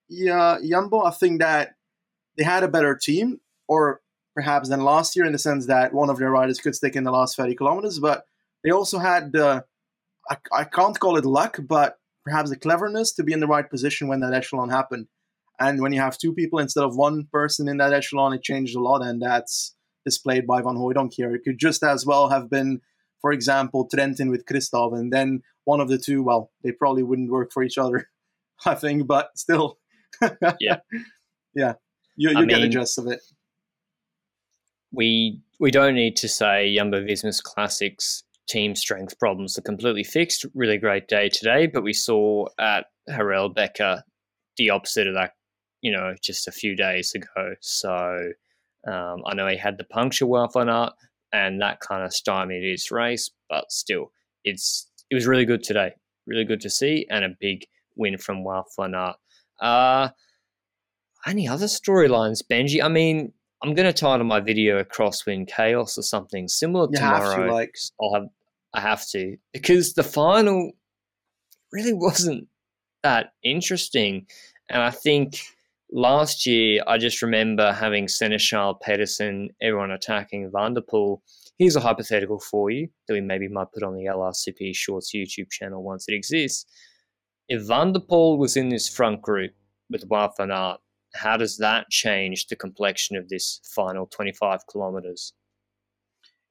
[0.10, 1.76] Yeah, Jumbo, I think that
[2.38, 4.02] they had a better team, or
[4.36, 7.04] perhaps than last year in the sense that one of their riders could stick in
[7.04, 8.26] the last 30 kilometers, but
[8.63, 9.63] they also had the
[10.30, 13.70] I, I can't call it luck, but perhaps the cleverness to be in the right
[13.70, 15.08] position when that echelon happened.
[15.60, 18.76] And when you have two people instead of one person in that echelon, it changed
[18.76, 21.36] a lot, and that's displayed by Van Hooydonck here.
[21.36, 22.82] It could just as well have been
[23.22, 27.32] for example, Trentin with Kristoff, and then one of the two, well, they probably wouldn't
[27.32, 28.10] work for each other,
[28.66, 29.78] I think, but still.
[30.60, 30.78] yeah.
[31.56, 31.74] Yeah.
[32.16, 33.22] You, you get the gist of it.
[34.92, 40.46] We we don't need to say Jumbo Visma's classics team strength problems are completely fixed.
[40.54, 44.02] Really great day today, but we saw at Harelbeke
[44.58, 45.34] the opposite of that,
[45.82, 47.54] you know, just a few days ago.
[47.62, 48.32] So
[48.88, 50.94] um, I know he had the puncture well on art,
[51.34, 53.30] and that kind of stymied his race.
[53.50, 54.12] But still,
[54.44, 55.94] it's it was really good today,
[56.28, 57.65] really good to see, and a big
[57.96, 58.46] win from
[58.96, 59.15] Aert.
[59.60, 60.10] Uh,
[61.28, 62.82] any other storylines, Benji?
[62.82, 66.98] I mean, I'm going to title my video a crosswind chaos or something similar you
[66.98, 67.48] tomorrow.
[67.48, 67.76] To, like.
[68.02, 68.30] I'll have
[68.74, 70.72] I have to because the final
[71.72, 72.48] really wasn't
[73.04, 74.28] that interesting,
[74.70, 75.42] and I think
[75.91, 81.21] last year, I just remember having Senechal, Pedersen, everyone attacking Van der Poel.
[81.58, 85.49] Here's a hypothetical for you that we maybe might put on the LRCP Shorts YouTube
[85.52, 86.65] channel once it exists.
[87.47, 89.52] If Van der Poel was in this front group
[89.89, 90.80] with Aert,
[91.15, 95.34] how does that change the complexion of this final 25 kilometers?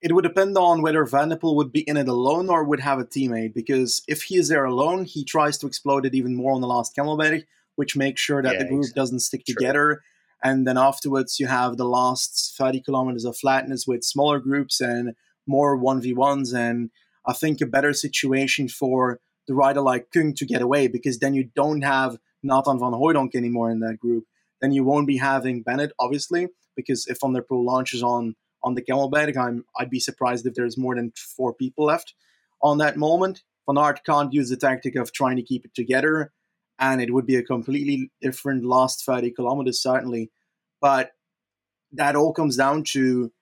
[0.00, 2.80] It would depend on whether Van der Poel would be in it alone or would
[2.80, 3.54] have a teammate.
[3.54, 6.68] Because if he is there alone, he tries to explode it even more on the
[6.68, 7.44] last Kemmelberg
[7.78, 9.00] which makes sure that yeah, the group exactly.
[9.00, 9.54] doesn't stick True.
[9.54, 10.02] together.
[10.42, 15.14] And then afterwards, you have the last 30 kilometers of flatness with smaller groups and
[15.46, 16.52] more 1v1s.
[16.52, 16.90] And
[17.24, 21.34] I think a better situation for the rider like Kung to get away because then
[21.34, 24.24] you don't have Nathan van Hooydonck anymore in that group,
[24.60, 28.74] then you won't be having Bennett, obviously, because if Van der Poel launches on on
[28.74, 32.14] the Kemmelberg, I'm I'd be surprised if there's more than four people left
[32.60, 33.42] on that moment.
[33.68, 36.32] Van Aert can't use the tactic of trying to keep it together,
[36.78, 40.30] and it would be a completely different last 30 kilometers, certainly.
[40.80, 41.12] But
[41.92, 43.32] that all comes down to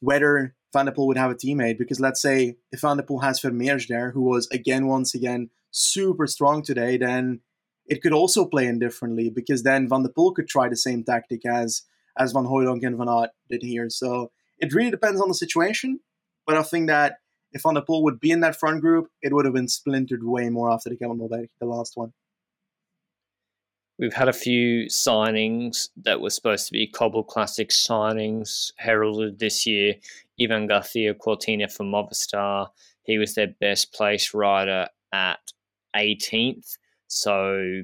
[0.00, 1.78] whether Van der Poel would have a teammate.
[1.78, 5.50] Because let's say if Van der Poel has Vermeersch there, who was again, once again,
[5.70, 7.40] super strong today, then
[7.86, 11.04] it could also play in differently because then Van der Poel could try the same
[11.04, 11.82] tactic as
[12.18, 13.90] as Van Hooydonck and Van Aert did here.
[13.90, 16.00] So it really depends on the situation.
[16.46, 17.16] But I think that
[17.52, 20.22] if Van der Poel would be in that front group, it would have been splintered
[20.22, 22.12] way more after the Kemmelberg, the last one.
[23.98, 29.66] We've had a few signings that were supposed to be Cobble Classic signings heralded this
[29.66, 29.94] year.
[30.40, 32.68] Ivan Garcia Cortina for Movistar.
[33.04, 35.38] He was their best place rider at
[35.94, 36.76] 18th.
[37.06, 37.82] So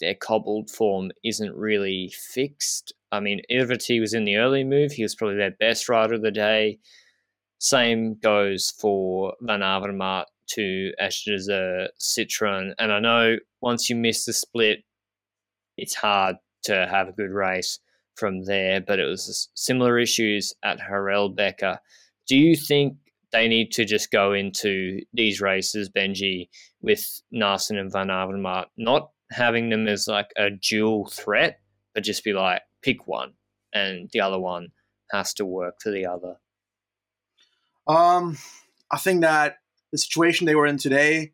[0.00, 2.92] their cobbled form isn't really fixed.
[3.10, 4.92] I mean, Erviti was in the early move.
[4.92, 6.80] He was probably their best rider of the day.
[7.58, 12.74] Same goes for Van Avermaet to AG2R Citroen.
[12.78, 14.84] And I know once you miss the split,
[15.80, 17.78] it's hard to have a good race
[18.14, 21.78] from there, but it was similar issues at Harelbeke.
[22.28, 22.96] Do you think
[23.32, 26.48] they need to just go into these races, Benji,
[26.82, 31.60] with Naesen and Van Avermaet, not having them as like a dual threat,
[31.94, 33.32] but just be like, pick one
[33.72, 34.68] and the other one
[35.12, 36.36] has to work for the other?
[37.86, 38.36] Um,
[38.90, 39.56] I think that
[39.92, 41.32] the situation they were in today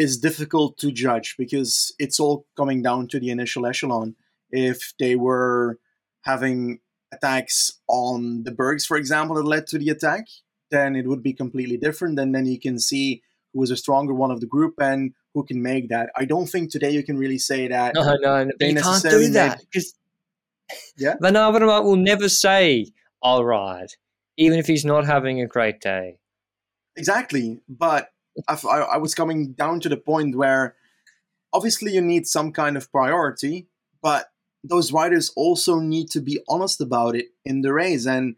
[0.00, 4.16] is difficult to judge because it's all coming down to the initial echelon.
[4.50, 5.78] If they were
[6.22, 6.80] having
[7.12, 10.24] attacks on the bergs, for example, that led to the attack,
[10.70, 12.18] then it would be completely different.
[12.18, 15.44] And then you can see who is a stronger one of the group and who
[15.44, 16.08] can make that.
[16.16, 17.94] I don't think today you can really say that.
[17.94, 19.94] No, no, no you can't do that because
[20.96, 22.86] yeah, Van Avermaet will never say
[23.22, 23.44] "I'll
[24.38, 26.16] even if he's not having a great day.
[26.96, 28.08] Exactly, but
[28.48, 30.76] I, I was coming down to the point where
[31.52, 33.68] obviously you need some kind of priority,
[34.02, 34.30] but
[34.62, 38.06] those riders also need to be honest about it in the race.
[38.06, 38.36] And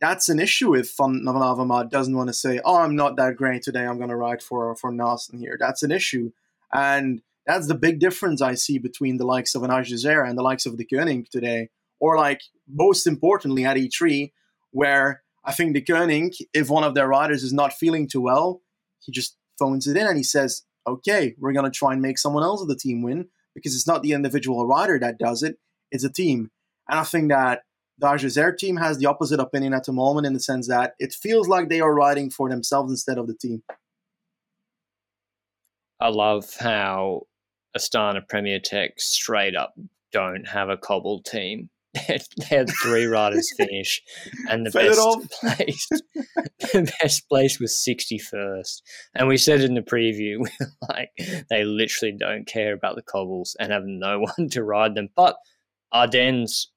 [0.00, 3.62] that's an issue if Van Avermaet doesn't want to say, oh, I'm not that great
[3.62, 3.86] today.
[3.86, 5.56] I'm going to ride for, for Naesen here.
[5.58, 6.32] That's an issue.
[6.72, 10.42] And that's the big difference I see between the likes of an AG2R and the
[10.42, 11.70] likes of Deceuninck today.
[12.00, 14.32] Or like most importantly at E3,
[14.72, 18.60] where I think Deceuninck, if one of their riders is not feeling too well,
[19.04, 22.18] he just phones it in and he says, okay, we're going to try and make
[22.18, 25.56] someone else of the team win because it's not the individual rider that does it,
[25.90, 26.50] it's a team.
[26.88, 27.62] And I think that
[27.98, 31.12] the AG2R team has the opposite opinion at the moment in the sense that it
[31.12, 33.62] feels like they are riding for themselves instead of the team.
[36.00, 37.22] I love how
[37.76, 39.74] Astana Premier Tech straight up
[40.12, 41.70] don't have a cobbled team.
[41.94, 44.02] They had three riders finish,
[44.48, 45.88] and the best place,
[46.72, 48.82] the best place was sixty first.
[49.14, 50.46] And we said in the preview,
[50.88, 51.10] like
[51.50, 55.08] they literally don't care about the cobbles and have no one to ride them.
[55.14, 55.36] But
[55.92, 56.70] Ardennes,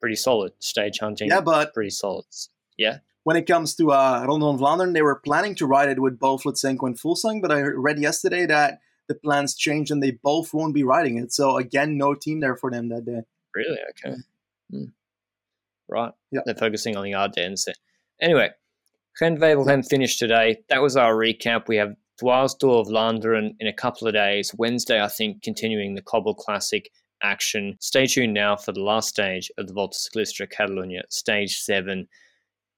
[0.00, 1.28] pretty solid stage hunting.
[1.28, 2.24] Yeah, but pretty solid.
[2.76, 2.98] Yeah.
[3.24, 6.18] When it comes to uh, Ronde van Vlaanderen, they were planning to ride it with
[6.18, 10.54] both Lutsenko and Fuglsang, but I read yesterday that the plans changed and they both
[10.54, 11.32] won't be riding it.
[11.32, 13.22] So again, no team there for them that day.
[13.54, 13.78] Really?
[13.90, 14.16] Okay.
[14.72, 14.92] Mm.
[15.88, 16.12] Right.
[16.30, 16.40] Yeah.
[16.44, 17.66] They're focusing on the Ardennes.
[18.20, 18.50] Anyway,
[19.18, 20.58] Gent-Wevelgem finished today.
[20.68, 21.68] That was our recap.
[21.68, 24.54] We have Dwars door Vlaanderen in a couple of days.
[24.58, 26.90] Wednesday, I think, continuing the Cobble Classic
[27.22, 27.76] action.
[27.80, 32.08] Stay tuned now for the last stage of the Volta Ciclistica Catalunya, stage seven.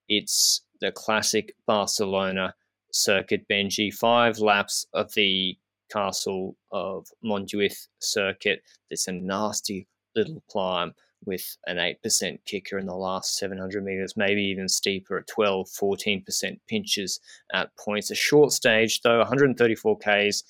[0.09, 2.55] It's the classic Barcelona
[2.93, 3.93] circuit, Benji.
[3.93, 5.59] Five laps of the
[5.91, 8.63] castle of Montjuic circuit.
[8.91, 14.43] It's a nasty little climb with an 8% kicker in the last 700 meters, maybe
[14.43, 16.25] even steeper at 12, 14%
[16.69, 17.21] pinches
[17.53, 18.11] at points.
[18.11, 20.43] A short stage, though, 134 Ks.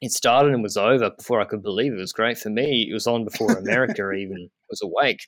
[0.00, 1.96] It started and was over before I could believe it.
[1.96, 2.86] it was great for me.
[2.88, 5.26] It was on before America even was awake.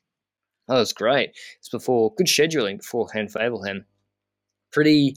[0.68, 1.30] That was great.
[1.58, 3.84] It's before good scheduling before Gent-Wevelgem.
[4.70, 5.16] Pretty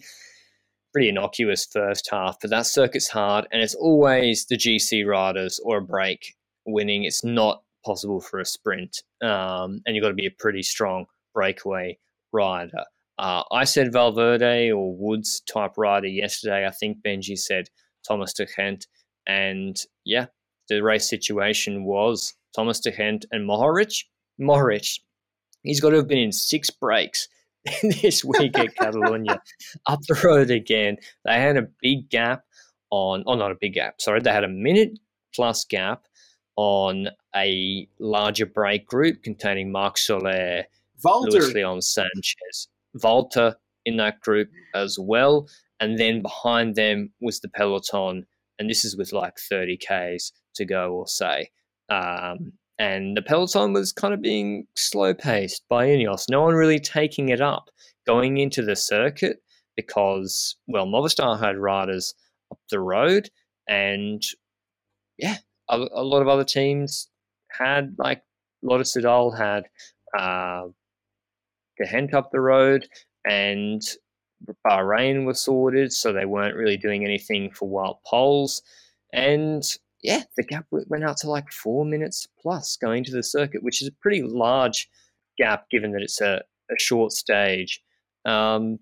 [0.93, 5.77] pretty innocuous first half, but that circuit's hard and it's always the GC riders or
[5.77, 7.03] a break winning.
[7.03, 11.05] It's not possible for a sprint, um, and you've got to be a pretty strong
[11.33, 11.97] breakaway
[12.31, 12.85] rider.
[13.17, 16.65] Uh, I said Valverde or Woods type rider yesterday.
[16.65, 17.67] I think Benji said
[18.07, 18.87] Thomas de Gendt.
[19.27, 20.27] And yeah,
[20.69, 24.05] the race situation was Thomas de Gendt and Mohoric.
[24.41, 24.99] Mohoric,
[25.61, 27.27] he's got to have been in six breaks
[27.83, 29.39] this week at Catalonia.
[29.85, 30.97] Up the road again.
[31.25, 32.43] They had a big gap
[32.89, 34.21] on, oh, not a big gap, sorry.
[34.21, 34.97] They had a minute
[35.35, 36.05] plus gap
[36.55, 40.65] on a larger break group containing Marc Soler,
[41.03, 41.31] Valter.
[41.31, 42.67] Luis Leon Sanchez,
[42.97, 43.55] Valter
[43.85, 45.47] in that group as well.
[45.79, 48.25] And then behind them was the peloton,
[48.59, 51.49] and this is with like 30 Ks to go or say.
[51.89, 56.25] Um, and the peloton was kind of being slow paced by Ineos.
[56.29, 57.69] No one really taking it up
[58.05, 59.37] going into the circuit
[59.75, 62.13] because, well, Movistar had riders
[62.51, 63.29] up the road,
[63.67, 64.21] and
[65.17, 65.37] yeah,
[65.69, 67.07] a, a lot of other teams
[67.57, 68.21] had like
[68.61, 69.63] Lotto Soudal had
[70.17, 70.67] uh,
[71.77, 72.87] De Gendt up the road,
[73.25, 73.81] and
[74.67, 78.61] Bahrain was sorted, so they weren't really doing anything for Wout Poels.
[79.13, 79.63] And
[80.03, 83.81] yeah, the gap went out to like four minutes plus going to the circuit, which
[83.81, 84.89] is a pretty large
[85.37, 87.81] gap given that it's a, a short stage.
[88.25, 88.79] Um,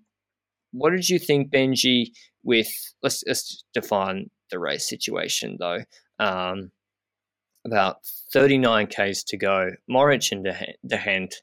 [0.72, 2.12] what did you think, Benji?
[2.42, 2.70] With
[3.02, 5.80] let's, let's define the race situation though.
[6.18, 6.70] Um,
[7.64, 7.98] about
[8.32, 9.70] 39 k's to go.
[9.90, 11.34] Mohoric and De Gendt,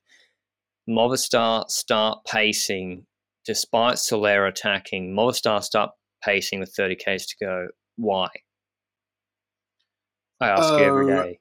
[0.89, 3.05] Movistar start pacing
[3.45, 5.15] despite Soler attacking.
[5.15, 5.91] Movistar start
[6.23, 7.67] pacing with 30 k's to go.
[7.95, 8.29] Why?
[10.39, 11.33] I ask uh, you every uh,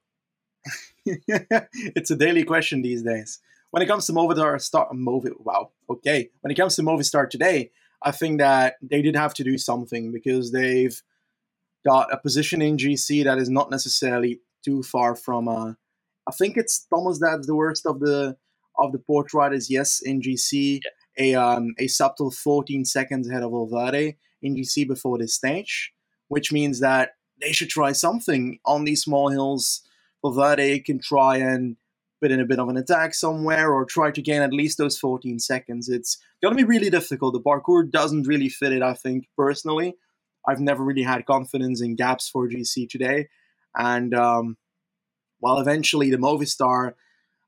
[1.07, 3.41] it's a daily question these days.
[3.71, 6.31] When it comes to Movistar, start Movi, wow, okay.
[6.41, 7.71] When it comes to Movistar today,
[8.03, 11.01] I think that they did have to do something because they've
[11.85, 15.49] got a position in GC that is not necessarily too far from.
[15.49, 15.73] Uh,
[16.29, 18.37] I think it's Thomas that's the worst of the
[18.79, 19.71] of the port riders.
[19.71, 20.81] Yes, in GC,
[21.17, 21.25] yeah.
[21.25, 25.93] a um, a subtle 14 seconds ahead of Valverde in GC before this stage,
[26.29, 27.11] which means that
[27.41, 29.83] they should try something on these small hills.
[30.23, 31.77] Valverde can try and
[32.21, 34.99] put in a bit of an attack somewhere or try to gain at least those
[34.99, 35.89] 14 seconds.
[35.89, 37.35] It's going to be really difficult.
[37.35, 39.95] The parcours doesn't really fit it, I think, personally.
[40.49, 43.29] I've never really had confidence in gaps for GC today.
[43.77, 44.57] And um,
[45.41, 46.95] while eventually the Movistar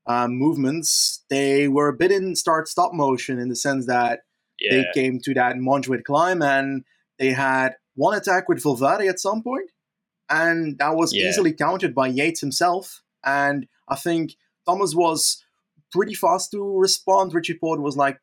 [0.05, 4.21] um, movements, they were a bit in start stop motion in the sense that
[4.59, 4.71] yeah.
[4.71, 6.83] they came to that Montjuic climb and
[7.17, 9.71] they had one attack with Valverde at some point,
[10.29, 11.27] and that was yeah.
[11.27, 13.03] easily countered by Yates himself.
[13.25, 15.43] And I think Thomas was
[15.91, 17.33] pretty fast to respond.
[17.33, 18.19] Richie Porte was like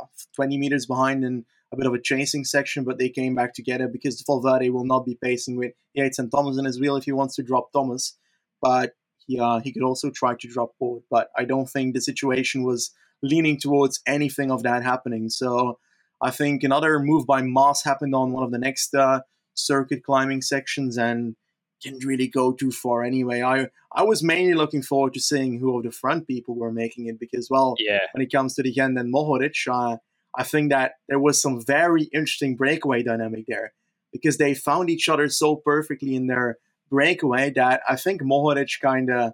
[0.00, 0.04] uh,
[0.36, 3.88] 20 meters behind in a bit of a chasing section, but they came back together
[3.88, 7.04] because the Valverde will not be pacing with Yates and Thomas in his wheel if
[7.04, 8.16] he wants to drop Thomas.
[8.62, 8.92] But
[9.26, 11.02] he, uh, he could also try to drop Porte.
[11.10, 12.92] But I don't think the situation was
[13.22, 15.28] leaning towards anything of that happening.
[15.28, 15.78] So
[16.22, 19.20] I think another move by Mas happened on one of the next uh,
[19.54, 21.36] circuit climbing sections, and
[21.82, 23.42] didn't really go too far anyway.
[23.42, 27.06] I I was mainly looking forward to seeing who of the front people were making
[27.06, 28.00] it because, well, yeah.
[28.12, 29.96] when it comes to the end and Mohoric, uh,
[30.36, 33.72] I think that there was some very interesting breakaway dynamic there
[34.12, 36.58] because they found each other so perfectly in their
[36.90, 39.32] breakaway that I think Mohoric kind of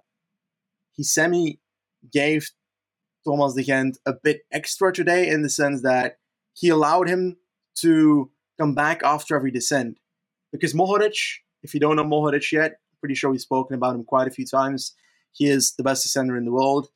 [0.91, 1.59] he semi
[2.11, 2.49] gave
[3.25, 6.17] Thomas de Gendt a bit extra today in the sense that
[6.53, 7.37] he allowed him
[7.75, 8.29] to
[8.59, 9.97] come back after every descent
[10.51, 14.27] because Mohoric if you don't know Mohoric yet, pretty sure we've spoken about him quite
[14.27, 14.93] a few times.
[15.31, 16.89] He is the best descender in the world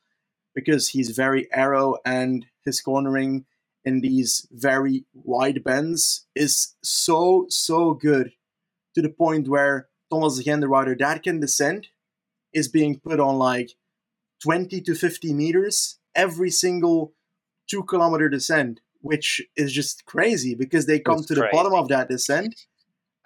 [0.54, 3.46] because he's very aero and his cornering
[3.88, 8.32] in these very wide bends is so so good
[8.94, 11.88] to the point where Thomas rider that can descend
[12.52, 13.70] is being put on like
[14.42, 17.12] 20 to 50 meters every single
[17.68, 22.08] two kilometer descent which is just crazy because they come to the bottom of that
[22.08, 22.66] descent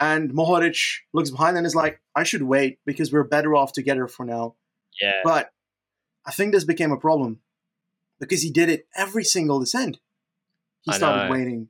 [0.03, 4.09] and Mohoric looks behind and is like, I should wait because we're better off together
[4.09, 4.57] for now.
[5.01, 5.21] Yeah.
[5.23, 5.51] But
[6.27, 7.41] I think this became a problem
[8.19, 10.01] because he did it every single descent.
[10.83, 11.69] He started waiting.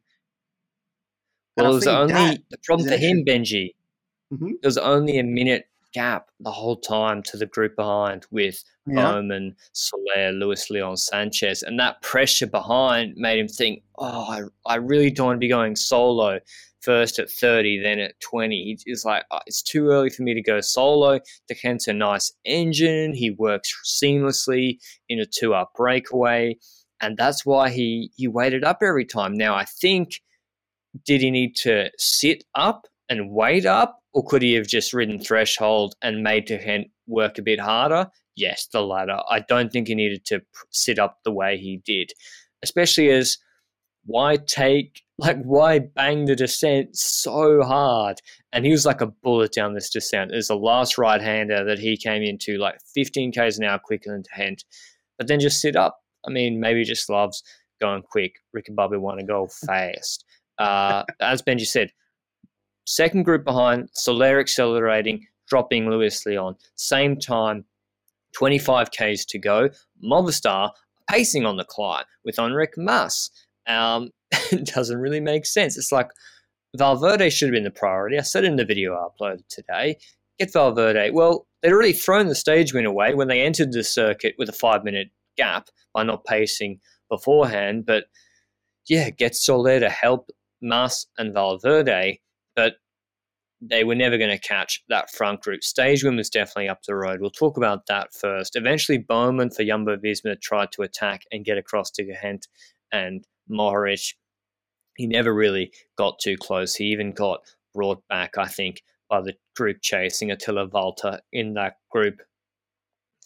[1.57, 3.75] Well, it was only the problem for him, Benji.
[4.33, 4.53] Mm-hmm.
[4.63, 9.05] It was only a minute gap the whole time to the group behind with yeah.
[9.05, 11.63] Bouwman, Soler, Luis Leon Sanchez.
[11.63, 15.49] And that pressure behind made him think, oh, I, I really don't want to be
[15.49, 16.41] going solo
[16.81, 18.79] first at 30, then at 20.
[18.85, 21.21] He's like, oh, it's too early for me to go solo.
[21.49, 23.15] De Gendt's a nice engine.
[23.15, 26.57] He works seamlessly in a two up breakaway.
[27.03, 29.35] And that's why he, he waited up every time.
[29.35, 30.21] Now, I think,
[31.05, 33.99] did he need to sit up and wait up?
[34.15, 38.09] Or could he have just ridden threshold and made De Gendt work a bit harder?
[38.37, 39.19] Yes, the latter.
[39.29, 42.13] I don't think he needed to sit up the way he did,
[42.63, 43.39] especially as
[44.05, 48.21] why take like why bang the descent so hard
[48.53, 51.79] and he was like a bullet down this descent there's the last right hander that
[51.79, 54.65] he came into like 15 k's an hour quicker than Hent
[55.19, 57.43] but then just sit up i mean maybe just loves
[57.81, 60.25] going quick Ricky Bobby want to go fast
[60.59, 61.91] uh, as benji said
[62.87, 66.57] second group behind soler accelerating dropping Luis Leon.
[66.77, 67.67] Same time,
[68.35, 69.69] 25 Ks to go.
[70.03, 70.71] Movistar
[71.11, 73.31] pacing on the climb with Enric Mas.
[73.67, 74.09] Um,
[74.51, 75.77] it doesn't really make sense.
[75.77, 76.09] It's like
[76.75, 78.19] Valverde should have been the priority.
[78.19, 79.99] I said in the video I uploaded today,
[80.39, 81.11] get Valverde.
[81.11, 84.53] Well, they'd already thrown the stage win away when they entered the circuit with a
[84.53, 87.85] five minute gap by not pacing beforehand.
[87.87, 88.05] But
[88.89, 90.31] yeah, get Soler to help
[90.61, 92.21] Mas and Valverde,
[92.57, 92.75] but
[93.61, 95.63] they were never going to catch that front group.
[95.63, 97.21] Stage win was definitely up the road.
[97.21, 98.57] We'll talk about that first.
[98.57, 102.49] Eventually, Bouwman for Jumbo Visma tried to attack and get across to De Gendt
[102.93, 104.15] and Mohoric.
[104.97, 106.75] He never really got too close.
[106.75, 107.41] He even got
[107.73, 112.21] brought back, I think, by the group chasing Attila Valter in that group.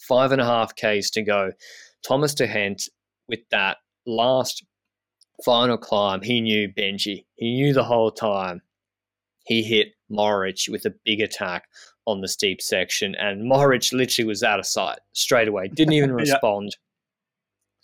[0.06, 1.52] Five and a half Ks to go.
[2.06, 2.88] Thomas de Gendt
[3.28, 4.64] with that last
[5.44, 7.24] final climb, he knew Benji.
[7.34, 8.62] He knew the whole time.
[9.44, 11.64] He hit Mohoric with a big attack
[12.06, 15.68] on the steep section, and Mohoric literally was out of sight straight away.
[15.68, 16.70] Didn't even respond.
[16.72, 16.82] yeah.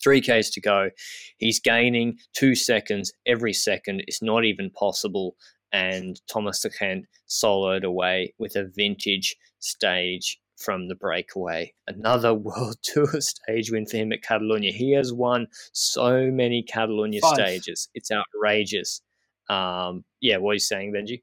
[0.02, 0.90] Three Ks to go.
[1.38, 4.02] He's gaining two seconds every second.
[4.06, 5.36] It's not even possible.
[5.72, 11.74] And Thomas de Gendt soloed away with a vintage stage from the breakaway.
[11.86, 14.72] Another World Tour stage win for him at Catalonia.
[14.72, 17.34] He has won so many Catalonia Five.
[17.34, 17.88] stages.
[17.94, 19.02] It's outrageous.
[19.48, 21.22] Um, yeah, what are you saying, Benji?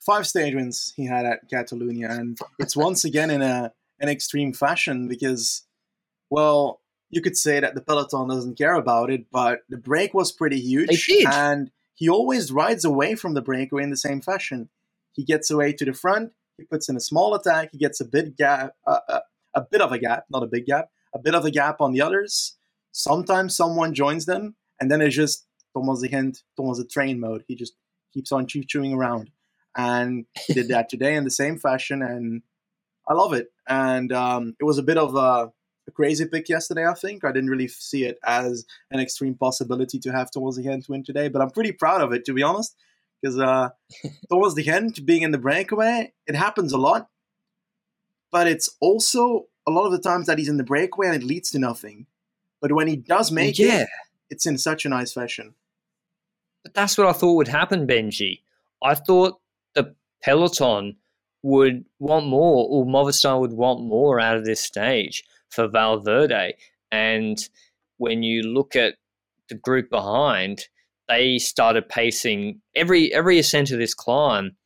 [0.00, 4.52] Five stage wins he had at Catalonia, and it's once again in a an extreme
[4.52, 5.66] fashion because,
[6.30, 10.30] well, you could say that the peloton doesn't care about it, but the break was
[10.30, 14.68] pretty huge, and he always rides away from the breakaway in the same fashion.
[15.12, 17.70] He gets away to the front, he puts in a small attack.
[17.72, 19.20] He gets a bit gap, uh, uh,
[19.54, 21.92] a bit of a gap, not a big gap, a bit of a gap on
[21.92, 22.56] the others.
[22.92, 27.44] Sometimes someone joins them, and then it's just Thomas De Gendt, Thomas the train mode.
[27.46, 27.74] He just
[28.12, 29.30] keeps on chewing around,
[29.76, 32.42] and he did that today in the same fashion, and
[33.08, 33.48] I love it.
[33.68, 35.52] And um, it was a bit of a,
[35.86, 36.86] a, crazy pick yesterday.
[36.86, 40.62] I think I didn't really see it as an extreme possibility to have Thomas De
[40.62, 42.74] Gendt win today, but I'm pretty proud of it to be honest
[43.20, 43.70] because uh,
[44.30, 47.08] towards the end, being in the breakaway, it happens a lot.
[48.30, 51.26] But it's also a lot of the times that he's in the breakaway and it
[51.26, 52.06] leads to nothing.
[52.60, 53.82] But when he does make yeah.
[53.82, 53.88] it,
[54.30, 55.54] it's in such a nice fashion.
[56.62, 58.40] But that's what I thought would happen, Benji.
[58.82, 59.40] I thought
[59.74, 60.96] the peloton
[61.42, 66.54] would want more, or Movistar would want more out of this stage for Valverde.
[66.90, 67.38] And
[67.96, 68.96] when you look at
[69.48, 70.68] the group behind,
[71.08, 74.56] they started pacing every every ascent of this climb,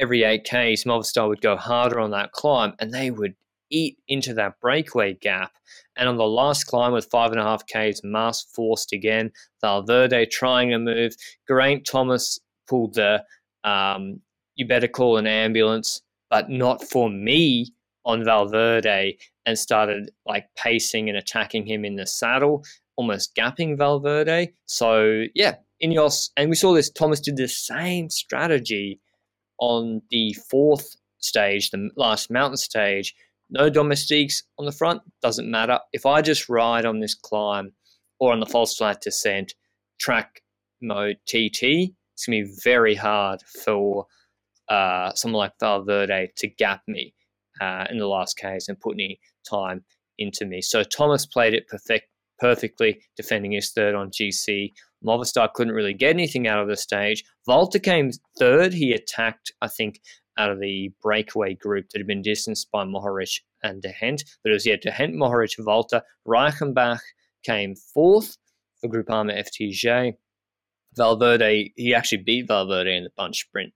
[0.00, 3.34] every eight Ks, Movistar would go harder on that climb, and they would
[3.70, 5.52] eat into that breakaway gap.
[5.96, 9.30] And on the last climb with five and a half Ks, Mas forced again.
[9.60, 11.14] Valverde trying to move.
[11.48, 12.38] Geraint Thomas
[12.68, 13.24] pulled the
[13.62, 14.20] um,
[14.56, 17.72] you better call an ambulance, but not for me
[18.04, 19.16] on Valverde
[19.46, 22.64] and started like pacing and attacking him in the saddle,
[22.96, 24.52] almost gapping Valverde.
[24.66, 29.00] So yeah, Ineos, and we saw this, Thomas did the same strategy
[29.58, 33.14] on the fourth stage, the last mountain stage.
[33.50, 35.78] No domestiques on the front, doesn't matter.
[35.92, 37.72] If I just ride on this climb
[38.18, 39.54] or on the false flat descent,
[39.98, 40.42] track
[40.80, 44.06] mode TT, it's to be very hard for
[44.68, 47.14] uh, someone like Valverde to gap me
[47.60, 49.84] uh, in the last case and put any time
[50.18, 50.62] into me.
[50.62, 52.06] So Thomas played it perfect,
[52.38, 54.72] perfectly, defending his third on GC
[55.06, 57.24] Movistar couldn't really get anything out of the stage.
[57.48, 58.72] Valter came third.
[58.72, 60.00] He attacked, I think,
[60.38, 64.24] out of the breakaway group that had been distanced by Mohoric and De Gendt.
[64.42, 66.02] But it was, yeah, De Gendt, Mohoric, Valter.
[66.26, 67.00] Reichenbach
[67.44, 68.36] came fourth
[68.80, 70.14] for Groupama FDJ.
[70.96, 73.72] Valverde, he actually beat Valverde in the bunch sprint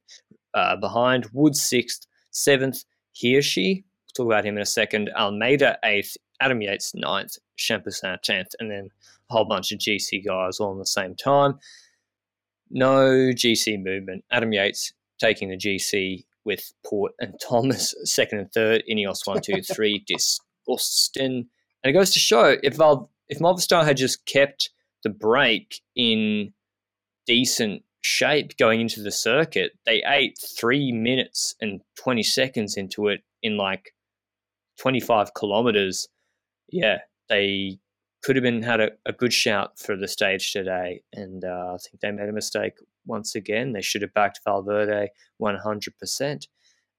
[0.54, 1.26] uh, behind.
[1.32, 2.84] Wood sixth, seventh,
[3.20, 3.84] Hirschi.
[4.18, 5.10] We'll talk about him in a second.
[5.16, 8.90] Almeida eighth, Adam Yates ninth, Champoussin tenth, and then
[9.30, 11.58] a whole bunch of GC guys all in the same time.
[12.70, 14.24] No GC movement.
[14.30, 18.82] Adam Yates taking the GC with Porte and Thomas second and third.
[18.90, 20.04] Ineos one, two, three.
[20.06, 21.48] Disgusting.
[21.82, 24.70] And it goes to show if Val, if Movistar had just kept
[25.02, 26.52] the break in
[27.26, 33.20] decent shape going into the circuit, they ate three minutes and 20 seconds into it
[33.42, 33.92] in like
[34.78, 36.08] 25 kilometers.
[36.70, 36.98] Yeah,
[37.28, 37.78] they
[38.22, 41.78] could have been had a, a good shout for the stage today, and uh, I
[41.78, 42.74] think they made a mistake
[43.06, 43.72] once again.
[43.72, 45.08] They should have backed Valverde
[45.40, 46.46] 100%.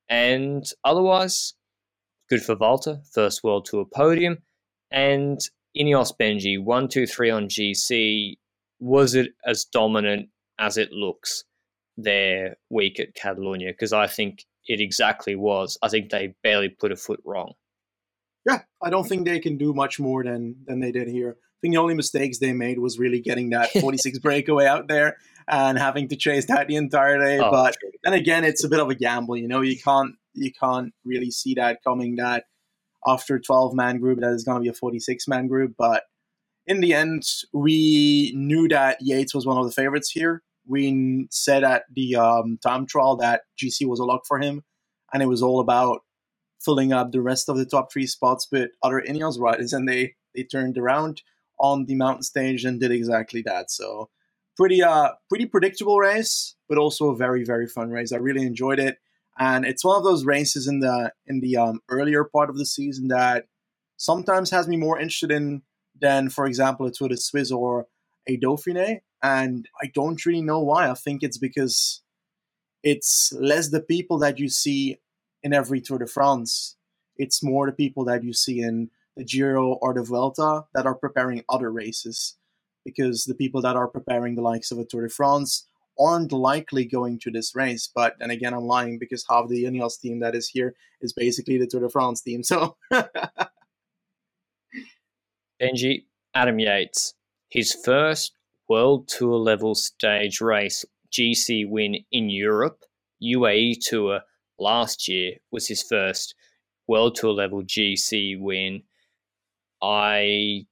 [0.09, 1.53] And otherwise,
[2.30, 4.39] good for Valter, first World Tour podium.
[4.91, 5.39] And
[5.78, 8.38] Ineos Benji, 1 2 3 on GC.
[8.80, 11.43] Was it as dominant as it looks
[11.95, 13.72] their week at Catalonia?
[13.72, 15.78] Because I think it exactly was.
[15.82, 17.53] I think they barely put a foot wrong.
[18.50, 21.38] Yeah, I don't think they can do much more than than they did here.
[21.39, 25.18] I think the only mistakes they made was really getting that 46 breakaway out there
[25.47, 27.39] and having to chase that the entire day.
[27.39, 27.91] Oh, but true.
[28.04, 29.36] then again, it's a bit of a gamble.
[29.36, 32.16] You know, you can't you can't really see that coming.
[32.16, 32.45] That
[33.06, 35.74] after 12 man group, that is going to be a 46 man group.
[35.78, 36.04] But
[36.66, 37.24] in the end,
[37.54, 40.43] we knew that Yates was one of the favorites here.
[40.68, 44.64] We said at the um, time trial that GC was a lock for him,
[45.12, 46.02] and it was all about
[46.60, 50.16] filling up the rest of the top three spots with other Ineos riders, and they
[50.36, 51.22] they turned around
[51.60, 53.72] on the mountain stage and did exactly that.
[53.72, 54.10] So
[54.57, 58.12] pretty uh pretty predictable race, but also a very very fun race.
[58.12, 58.97] I really enjoyed it,
[59.38, 62.66] and it's one of those races in the in the um, earlier part of the
[62.66, 63.45] season that
[63.97, 65.62] sometimes has me more interested in
[65.99, 67.88] than, for example, a Tour de Suisse or
[68.28, 69.01] a Dauphiné.
[69.22, 70.89] And I don't really know why.
[70.89, 72.01] I think it's because
[72.84, 74.97] it's less the people that you see
[75.43, 76.75] in every Tour de France.
[77.17, 80.95] It's more the people that you see in the Giro or the Vuelta that are
[80.95, 82.37] preparing other races.
[82.85, 85.67] Because the people that are preparing the likes of a Tour de France
[85.99, 87.89] aren't likely going to this race.
[87.93, 91.57] But then again, I'm lying because half the Ineos team that is here is basically
[91.57, 92.41] the Tour de France team.
[92.43, 92.77] So,
[95.61, 97.13] Benji, Adam Yates,
[97.49, 98.31] his first
[98.69, 102.85] World Tour level stage race GC win in Europe,
[103.21, 104.21] UAE Tour
[104.62, 106.36] last year was his first
[106.88, 108.84] World Tour level GC win.
[109.82, 110.66] I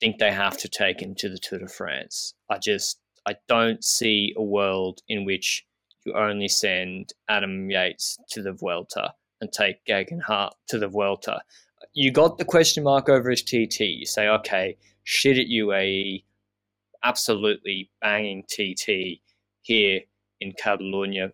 [0.00, 2.34] think they have to take him to the Tour de France.
[2.50, 5.66] I just I don't see a world in which
[6.04, 11.40] you only send Adam Yates to the Vuelta and take Geoghegan Hart to the Vuelta.
[11.94, 13.80] You got the question mark over his TT.
[13.80, 16.24] You say, okay, shit at UAE,
[17.02, 19.20] absolutely banging TT
[19.62, 20.00] here
[20.40, 21.32] in Catalonia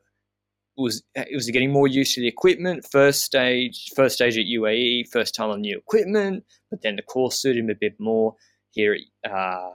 [0.81, 2.87] was it was getting more used to the equipment.
[2.91, 7.41] First stage, first stage at UAE, first time on new equipment, but then the course
[7.41, 8.35] suited him a bit more
[8.71, 9.71] here at uh,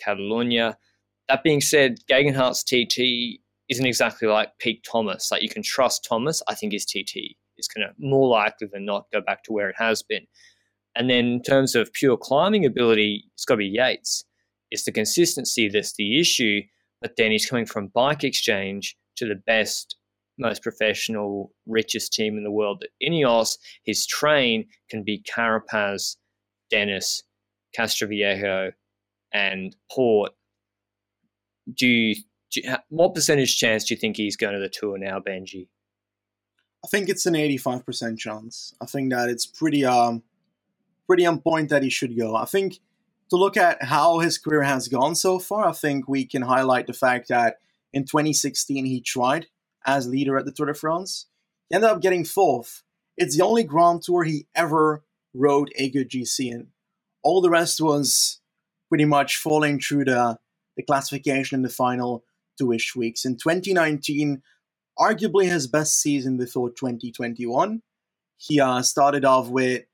[0.00, 0.76] Catalonia.
[1.28, 2.34] That being said, Geoghegan
[2.64, 5.30] TT isn't exactly like peak Thomas.
[5.30, 6.42] Like you can trust Thomas.
[6.48, 9.68] I think his TT is going to more likely than not go back to where
[9.68, 10.26] it has been.
[10.96, 14.24] And then in terms of pure climbing ability, it's got to be Yates.
[14.72, 16.62] It's the consistency that's the issue.
[17.00, 19.96] But then he's coming from Bike Exchange to the best
[20.40, 22.84] most professional, richest team in the world.
[23.02, 26.16] Ineos, his train can be Carapaz,
[26.70, 27.22] Dennis,
[27.78, 28.72] Castroviejo,
[29.32, 30.32] and Porte.
[31.72, 32.14] Do you,
[32.50, 35.68] do you, what percentage chance do you think he's going to the tour now, Benji?
[36.84, 38.74] I think it's an eighty-five percent chance.
[38.80, 40.22] I think that it's pretty um
[41.06, 42.34] pretty on point that he should go.
[42.34, 42.80] I think
[43.28, 46.86] to look at how his career has gone so far, I think we can highlight
[46.86, 47.58] the fact that
[47.92, 49.46] in 2016 he tried
[49.86, 51.26] as leader at the Tour de France.
[51.68, 52.82] He ended up getting fourth.
[53.16, 55.04] It's the only Grand Tour he ever
[55.34, 56.68] rode a good GC in.
[57.22, 58.40] All the rest was
[58.88, 60.38] pretty much falling through the,
[60.76, 62.24] the classification in the final
[62.58, 63.24] two ish weeks.
[63.24, 64.42] In 2019,
[64.98, 67.82] arguably his best season before 2021.
[68.36, 69.84] He uh, started off with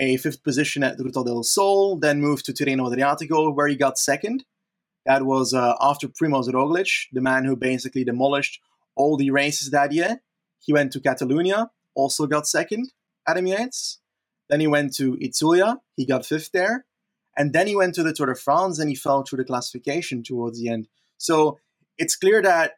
[0.00, 3.98] a fifth position at Ruta del Sol, then moved to Tirreno Adriatico, where he got
[3.98, 4.44] second.
[5.06, 8.60] That was uh, after Primoz Roglic, the man who basically demolished
[8.98, 10.20] all the races that year.
[10.58, 12.92] He went to Catalonia, also got second,
[13.26, 14.00] Adam Yates.
[14.50, 16.84] Then he went to Itzulia, he got fifth there.
[17.36, 20.24] And then he went to the Tour de France and he fell through the classification
[20.24, 20.88] towards the end.
[21.16, 21.60] So
[21.96, 22.72] it's clear that,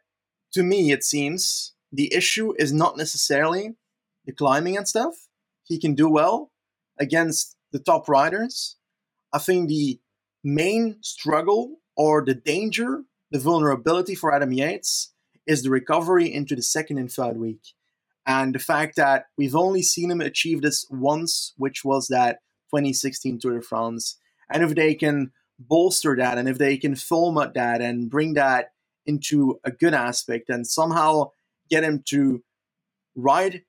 [0.53, 3.75] to me, it seems the issue is not necessarily
[4.25, 5.27] the climbing and stuff.
[5.63, 6.51] He can do well
[6.99, 8.77] against the top riders.
[9.33, 9.99] I think the
[10.43, 15.13] main struggle or the danger, the vulnerability for Adam Yates
[15.51, 17.73] is the recovery into the second and third week.
[18.25, 22.39] And the fact that we've only seen him achieve this once, which was that
[22.69, 24.17] 2016 Tour de France.
[24.49, 28.71] And if they can bolster that and if they can format that and bring that
[29.05, 31.31] into a good aspect and somehow
[31.69, 32.41] get him to
[33.13, 33.63] ride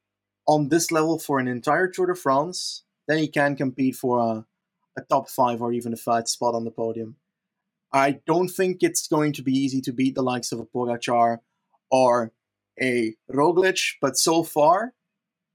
[0.46, 4.46] on this level for an entire Tour de France, then he can compete for a,
[4.96, 7.16] a top five or even a third spot on the podium.
[7.92, 11.38] I don't think it's going to be easy to beat the likes of a Pogacar
[11.92, 12.32] or
[12.80, 14.94] a Roglic, but so far,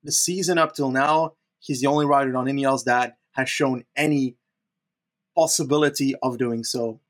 [0.03, 4.37] the season up till now, he's the only rider on Ineos that has shown any
[5.35, 7.01] possibility of doing so.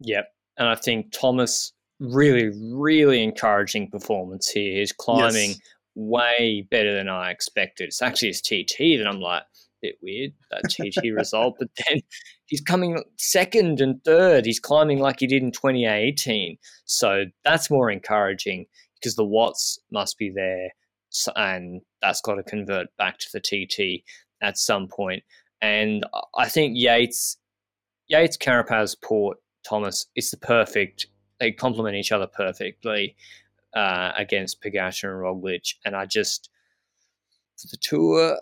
[0.00, 0.28] Yep.
[0.58, 4.78] And I think Thomas really, really encouraging performance here.
[4.78, 5.60] He's climbing yes.
[5.94, 7.88] way better than I expected.
[7.88, 9.44] It's actually his TT that I'm like,
[9.82, 11.56] bit weird, that TT result.
[11.58, 12.00] But then
[12.46, 14.46] he's coming second and third.
[14.46, 16.58] He's climbing like he did in 2018.
[16.84, 18.66] So that's more encouraging.
[18.94, 20.70] because the watts must be there,
[21.36, 24.02] and that's got to convert back to the TT
[24.42, 25.22] at some point.
[25.60, 26.04] And
[26.36, 27.38] I think Yates,
[28.08, 31.06] Yates, Carapaz, Porte, Thomas, it's the perfect.
[31.40, 33.16] They complement each other perfectly
[33.74, 36.50] uh, against Pogacar and Roglic, and I just
[37.58, 38.38] for the tour,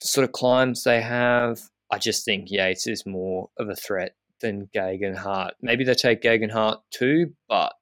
[0.00, 4.14] the sort of climbs they have, I just think Yates is more of a threat
[4.40, 5.54] than Geoghegan Hart.
[5.60, 7.74] Maybe they take Geoghegan Hart too, but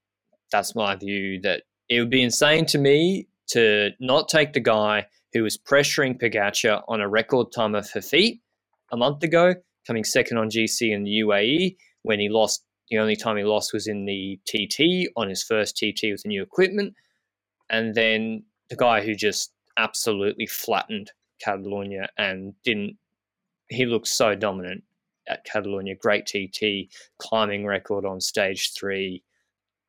[0.51, 5.07] that's my view that it would be insane to me to not take the guy
[5.33, 8.41] who was pressuring Pogacar on a record time of her feet
[8.91, 9.55] a month ago,
[9.87, 12.65] coming second on GC in the UAE when he lost.
[12.91, 16.29] The only time he lost was in the TT on his first TT with the
[16.29, 16.95] new equipment,
[17.69, 22.97] and then the guy who just absolutely flattened Catalonia and didn't.
[23.69, 24.83] He looked so dominant
[25.29, 25.95] at Catalonia.
[25.95, 29.23] Great TT, climbing record on stage three.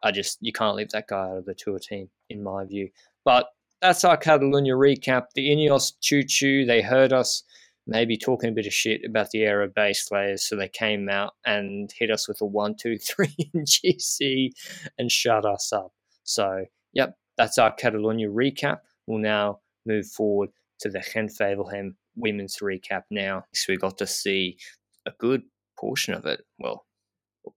[0.04, 2.90] I just you can't leave that guy out of the tour team, in my view.
[3.26, 3.48] But
[3.82, 5.28] that's our Catalonia recap.
[5.36, 7.44] The Ineos choo choo, they heard us
[7.88, 11.34] maybe talking a bit of shit about the aero base layers, so they came out
[11.46, 14.52] and hit us with a one, two, three in GC
[14.98, 15.92] and shut us up.
[16.24, 18.80] So, yep, that's our Catalonia recap.
[19.08, 23.46] We'll now move forward to the Gent-Wevelgem women's recap now.
[23.54, 24.58] So we got to see
[25.06, 25.44] a good
[25.78, 26.42] portion of it.
[26.58, 26.86] Well,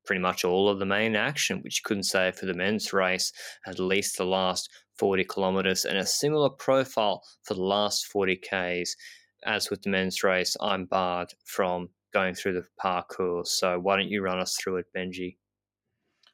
[0.05, 3.33] pretty much all of the main action, which you couldn't say for the men's race,
[3.67, 8.97] at least the last 40 kilometers, and a similar profile for the last 40 Ks.
[9.45, 13.51] As with the men's race, I'm barred from going through the parcours.
[13.51, 15.37] So why don't you run us through it, Benji?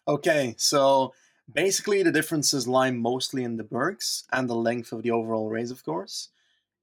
[0.07, 1.15] Okay, so
[1.51, 5.71] basically the differences lie mostly in the bergs and the length of the overall race,
[5.71, 6.29] of course.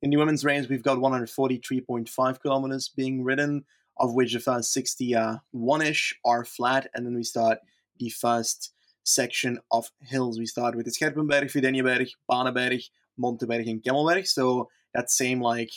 [0.01, 3.65] In the women's race, we've got 143.5 kilometers being ridden,
[3.97, 7.59] of which the first 61 ish are flat, and then we start
[7.97, 8.73] the first
[9.03, 10.37] section of hills.
[10.37, 12.83] We start with the Scherpenberg, Vidaigneberg, Baneberg,
[13.19, 14.27] Monteberg, and Kemmelberg.
[14.27, 15.71] So that same like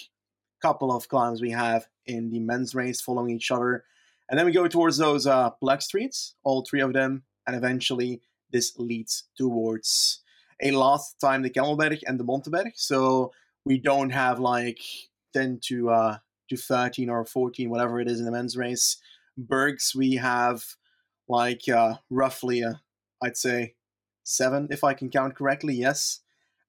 [0.60, 3.84] couple of climbs we have in the men's race following each other.
[4.28, 8.20] And then we go towards those uh, black streets, all three of them, and eventually
[8.50, 10.22] this leads towards
[10.60, 12.72] a last time the Kemmelberg and the Monteberg.
[12.74, 13.32] So
[13.64, 14.80] we don't have like
[15.34, 18.96] 10 to uh, to 13 or 14, whatever it is in the men's race.
[19.36, 20.64] Bergs, we have
[21.28, 22.74] like uh, roughly, uh,
[23.22, 23.74] I'd say,
[24.24, 26.20] seven, if I can count correctly, yes.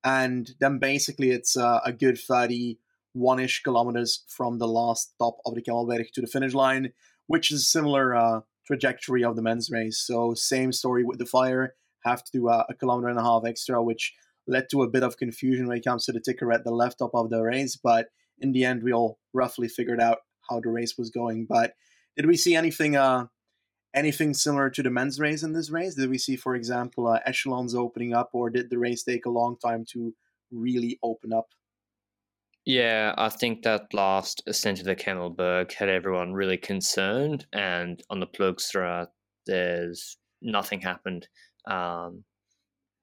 [0.03, 5.55] And then basically it's uh, a good 31 ish kilometers from the last top of
[5.55, 6.93] the Kemmelberg to the finish line,
[7.27, 9.97] which is similar uh, trajectory of the men's race.
[9.97, 11.75] So, same story with the fire,
[12.05, 14.13] have to do uh, a kilometer and a half extra, which
[14.49, 16.99] led to a bit of confusion when it comes to the ticker at the left
[16.99, 17.77] top of the race.
[17.81, 18.07] But
[18.39, 20.19] in the end, we all roughly figured out
[20.49, 21.45] how the race was going.
[21.47, 21.73] But
[22.17, 23.27] did we see anything uh,
[23.93, 25.95] anything similar to the men's race in this race?
[25.95, 29.31] Did we see, for example, uh, echelons opening up, or did the race take a
[29.31, 30.13] long time to
[30.51, 31.47] really open up?
[32.65, 38.19] Yeah, I think that last ascent of the Kemmelberg had everyone really concerned, and on
[38.19, 39.07] the Ploegsteert,
[39.45, 41.27] there's nothing happened.
[41.65, 42.23] Um,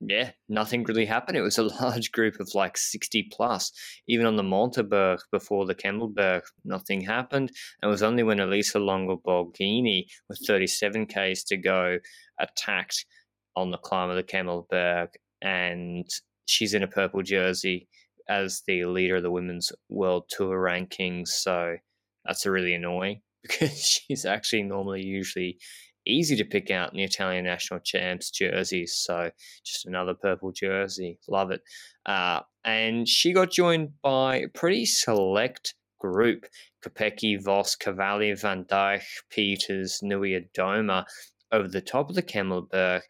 [0.00, 1.36] yeah, nothing really happened.
[1.36, 3.72] It was a large group of like 60 plus.
[4.08, 7.50] Even on the Monteberg before the Kemmelberg, nothing happened.
[7.80, 11.98] And it was only when Elisa Longo Borghini, with 37 Ks to go,
[12.38, 13.06] attacked
[13.54, 15.08] on the climb of the Kemmelberg.
[15.40, 16.06] And
[16.44, 17.88] she's in a purple jersey
[18.28, 21.28] as the leader of the women's world tour rankings.
[21.28, 21.76] So
[22.24, 25.58] that's really annoying because she's actually normally usually
[26.06, 28.94] easy to pick out in the Italian national champs jerseys.
[28.94, 29.30] So
[29.64, 31.18] just another purple jersey.
[31.28, 31.62] Love it.
[32.04, 36.46] Uh, and she got joined by a pretty select group
[36.84, 41.04] Kopecky, Vos, Cavalli, Van Dijk, Peters, Niewiadoma
[41.52, 43.02] over the top of the Kemmelberg.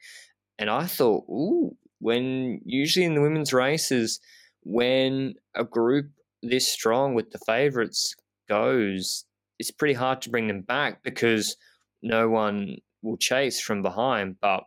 [0.59, 4.20] And I thought, ooh, when usually in the women's races,
[4.62, 6.07] when a group
[6.42, 8.14] this strong with the favourites
[8.49, 9.24] goes,
[9.59, 11.57] it's pretty hard to bring them back because
[12.03, 14.64] no one will chase from behind, but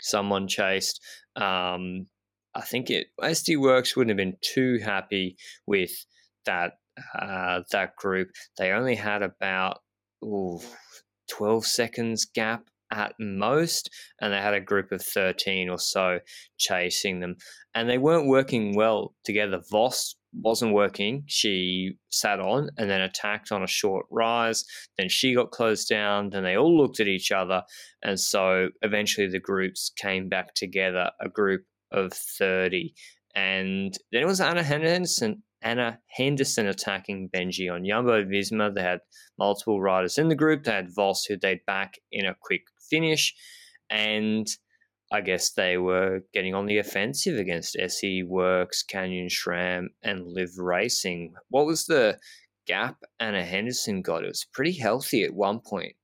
[0.00, 1.00] someone chased.
[1.36, 2.06] Um,
[2.54, 5.36] I think it SD Worx wouldn't have been too happy
[5.66, 5.90] with
[6.46, 6.72] that
[7.18, 8.28] uh, that group.
[8.58, 9.78] They only had about
[10.24, 10.60] ooh,
[11.30, 13.90] 12 seconds gap at most,
[14.20, 16.20] and they had a group of 13 or so
[16.58, 17.36] chasing them.
[17.74, 19.60] And they weren't working well together.
[19.70, 21.24] Vos wasn't working.
[21.26, 24.64] She sat on and then attacked on a short rise.
[24.98, 26.30] Then she got closed down.
[26.30, 27.62] Then they all looked at each other.
[28.02, 32.94] And so eventually the groups came back together, a group of 30.
[33.34, 35.42] And then it was Anna Henderson.
[35.62, 38.74] Anna Henderson attacking Benji on Jumbo Visma.
[38.74, 39.00] They had
[39.38, 40.64] multiple riders in the group.
[40.64, 43.34] They had Vos, who they'd back in a quick finish.
[43.88, 44.46] And
[45.14, 50.58] I guess they were getting on the offensive against SD Worx, Canyon SRAM, and Liv
[50.58, 51.34] Racing.
[51.50, 52.18] What was the
[52.66, 54.24] gap Anna Henderson got?
[54.24, 55.94] It was pretty healthy at one point.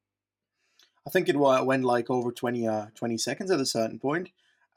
[1.05, 4.29] I think it went like over 20, uh, 20 seconds at a certain point.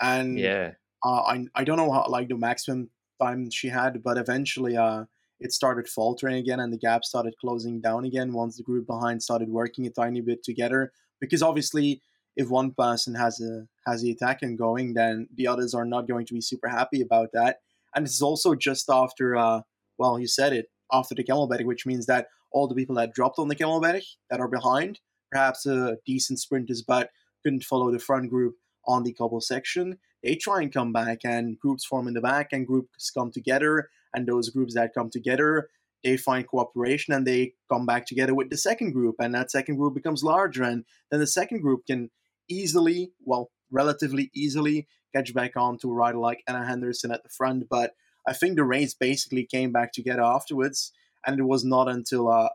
[0.01, 0.71] And yeah,
[1.05, 2.89] uh, I, I don't know how like the maximum
[3.21, 5.05] time she had, but eventually uh,
[5.39, 9.21] it started faltering again and the gap started closing down again once the group behind
[9.21, 10.91] started working a tiny bit together.
[11.21, 12.01] Because obviously,
[12.35, 16.07] if one person has a has the attack and going, then the others are not
[16.07, 17.57] going to be super happy about that.
[17.95, 19.61] And this is also just after, uh,
[19.97, 23.39] well, you said it, after the Kemmelberg, which means that all the people that dropped
[23.39, 24.99] on the Kemmelberg that are behind,
[25.31, 27.09] perhaps a decent sprinters, but
[27.43, 28.55] couldn't follow the front group
[28.87, 32.49] on the cobble section, they try and come back and groups form in the back
[32.51, 35.69] and groups come together and those groups that come together
[36.03, 39.77] they find cooperation and they come back together with the second group and that second
[39.77, 42.09] group becomes larger and then the second group can
[42.49, 47.29] easily well relatively easily catch back on to a rider like anna henderson at the
[47.29, 47.93] front but
[48.27, 50.91] i think the race basically came back together afterwards
[51.25, 52.49] and it was not until uh,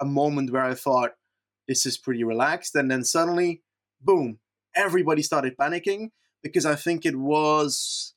[0.00, 1.12] a moment where i thought
[1.66, 3.62] this is pretty relaxed and then suddenly
[4.00, 4.38] boom
[4.74, 6.10] everybody started panicking
[6.42, 8.14] because i think it was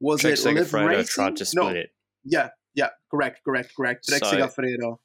[0.00, 1.04] was Trek it Racing?
[1.06, 1.80] tried to split no.
[1.80, 1.90] it.
[2.24, 4.06] Yeah, yeah, correct, correct, correct.
[4.08, 4.98] Trek So- Segafredo.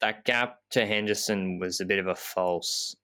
[0.00, 2.96] that gap to Henderson was a bit of a false.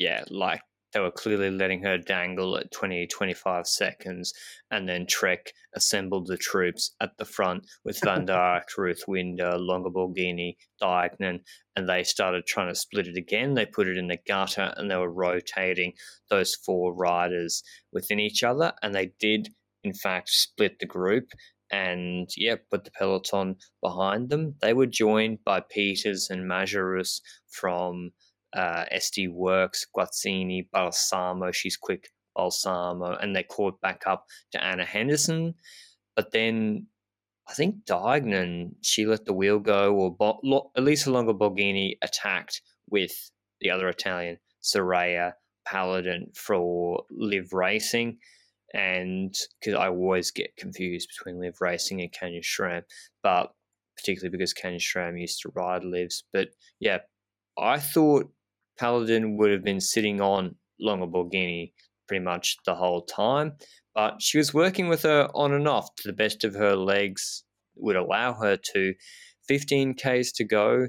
[0.00, 0.62] Yeah, like
[0.94, 4.32] they were clearly letting her dangle at 20, 25 seconds,
[4.70, 9.90] and then Trek assembled the troops at the front with Van Dijk, Ruth Winder, Longo
[9.90, 11.40] Borghini, Dijkman,
[11.76, 13.52] and they started trying to split it again.
[13.52, 15.92] They put it in the gutter and they were rotating
[16.30, 19.50] those four riders within each other, and they did,
[19.84, 21.26] in fact, split the group
[21.70, 24.54] and yeah, put the peloton behind them.
[24.62, 28.12] They were joined by Peters and Majerus from
[28.54, 31.50] uh, SD Worx, Guazzini, Balsamo.
[31.52, 35.54] She's quick, Balsamo, and they caught back up to Anna Henderson.
[36.16, 36.86] But then
[37.48, 42.62] I think Deignan, she let the wheel go, or Bo- Lo- Elisa Longo Borghini attacked
[42.88, 43.12] with
[43.60, 45.32] the other Italian, Soraya
[45.66, 48.18] Paladin, for Liv Racing
[48.72, 52.82] and because I always get confused between Liv Racing and Canyon SRAM,
[53.22, 53.52] but
[53.96, 56.24] particularly because Canyon SRAM used to ride Lives.
[56.32, 56.48] But
[56.78, 56.98] yeah,
[57.58, 58.30] I thought
[58.80, 61.72] Paladin would have been sitting on Longo Borghini
[62.08, 63.52] pretty much the whole time,
[63.94, 67.44] but she was working with her on and off to the best of her legs
[67.76, 68.94] would allow her to.
[69.48, 70.88] 15 Ks to go.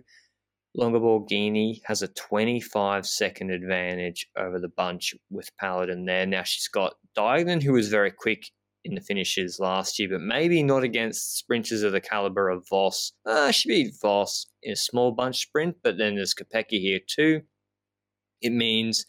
[0.73, 6.25] Longo Borghini has a 25 second advantage over the bunch with Paladin there.
[6.25, 8.51] Now she's got Deignan, who was very quick
[8.85, 13.11] in the finishes last year, but maybe not against sprinters of the caliber of Vos.
[13.25, 17.41] Uh, she beat Vos in a small bunch sprint, but then there's Kopecky here too.
[18.41, 19.05] It means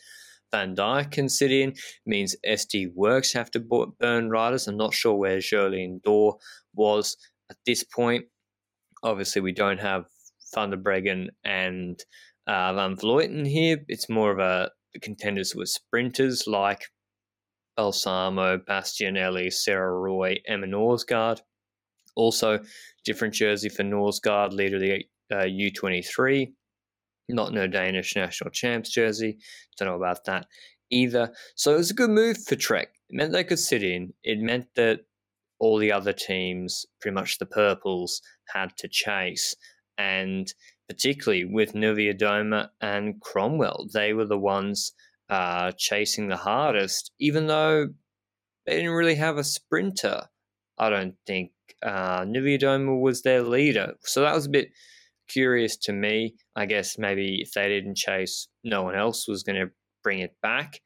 [0.53, 1.71] Van Dijk can sit in.
[1.71, 4.69] It means SD Worx have to burn riders.
[4.69, 6.39] I'm not sure where Jolien D'Hoore
[6.75, 7.17] was
[7.51, 8.27] at this point.
[9.03, 10.05] Obviously, we don't have
[10.55, 11.99] Van der Breggen and
[12.47, 13.79] uh, Van Vleuten here.
[13.89, 14.71] It's more of a
[15.01, 16.83] contenders with sprinters like
[17.77, 21.41] Balsamo, Bastianelli, Sarah Roy, Emma Norsgaard.
[22.15, 22.61] Also,
[23.05, 26.53] different jersey for Norsgaard, leader of the uh, U23.
[27.33, 29.39] Not no Danish national champs jersey.
[29.79, 30.47] Don't know about that
[30.91, 31.33] either.
[31.57, 32.89] So it was a good move for Trek.
[33.09, 34.13] It meant they could sit in.
[34.23, 35.01] It meant that
[35.59, 38.21] all the other teams, pretty much the purples,
[38.53, 39.55] had to chase.
[39.97, 40.53] And
[40.89, 44.93] particularly with Niewiadoma and Cromwell, they were the ones
[45.31, 47.89] uh, chasing the hardest, even though
[48.67, 50.29] they didn't really have a sprinter.
[50.79, 51.53] I don't think
[51.83, 53.95] uh, Niewiadoma was their leader.
[54.03, 54.71] So that was a bit
[55.33, 56.35] curious to me.
[56.57, 59.73] I guess maybe if they didn't chase, no one else was going to
[60.03, 60.81] bring it back.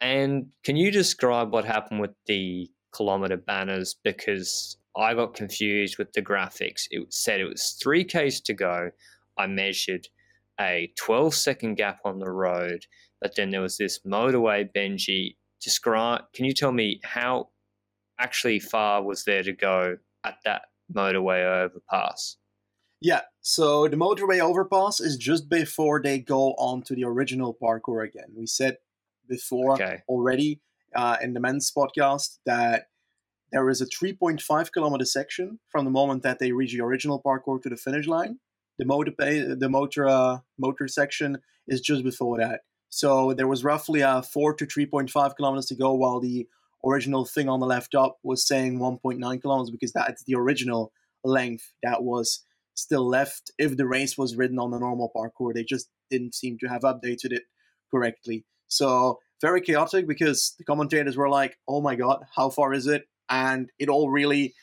[0.00, 3.96] And can you describe what happened with the kilometer banners?
[4.02, 6.82] Because I got confused with the graphics.
[6.90, 8.90] It said it was 3Ks to go.
[9.38, 10.08] I measured
[10.60, 12.86] a 12 second gap on the road,
[13.20, 15.36] but then there was this motorway, Benji.
[15.62, 17.48] Describe, can you tell me how
[18.18, 20.62] actually far was there to go at that
[20.94, 22.36] motorway overpass?
[23.00, 28.08] Yeah, so the motorway overpass is just before they go on to the original parcours
[28.08, 28.32] again.
[28.36, 28.78] We said
[29.28, 30.02] before Okay.
[30.08, 30.60] already
[30.96, 32.88] uh, in the men's podcast that
[33.52, 37.60] there is a 3.5 kilometer section from the moment that they reach the original parcours
[37.62, 38.40] to the finish line.
[38.80, 41.38] The motor the motor uh, motor section
[41.68, 42.62] is just before that.
[42.88, 46.48] So there was roughly uh, four to 3.5 kilometers to go, while the
[46.84, 50.90] original thing on the left up was saying 1.9 kilometers because that's the original
[51.22, 52.42] length that was
[52.76, 55.54] still left if the race was ridden on the normal parcours.
[55.54, 57.42] They just didn't seem to have updated it
[57.90, 58.44] correctly.
[58.68, 63.04] So very chaotic because the commentators were like, "Oh my god, how far is it?"
[63.28, 64.54] And it all really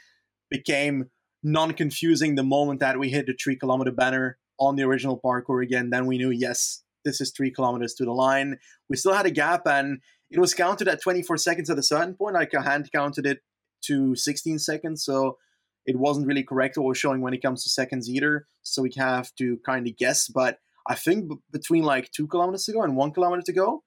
[0.50, 1.10] became
[1.44, 5.90] non-confusing the moment that we hit the three kilometer banner on the original parcours again.
[5.90, 8.60] Then we knew, yes, this is three kilometers to the line.
[8.90, 10.00] We still had a gap, and
[10.32, 12.36] it was counted at 24 seconds at a certain point.
[12.36, 13.40] Like a hand counted it
[13.86, 15.38] to 16 seconds, so
[15.86, 18.48] it wasn't really correct what was showing when it comes to seconds either.
[18.62, 20.28] So we have to kind of guess.
[20.28, 23.84] But I think b- between like two kilometers to go and one kilometer to go,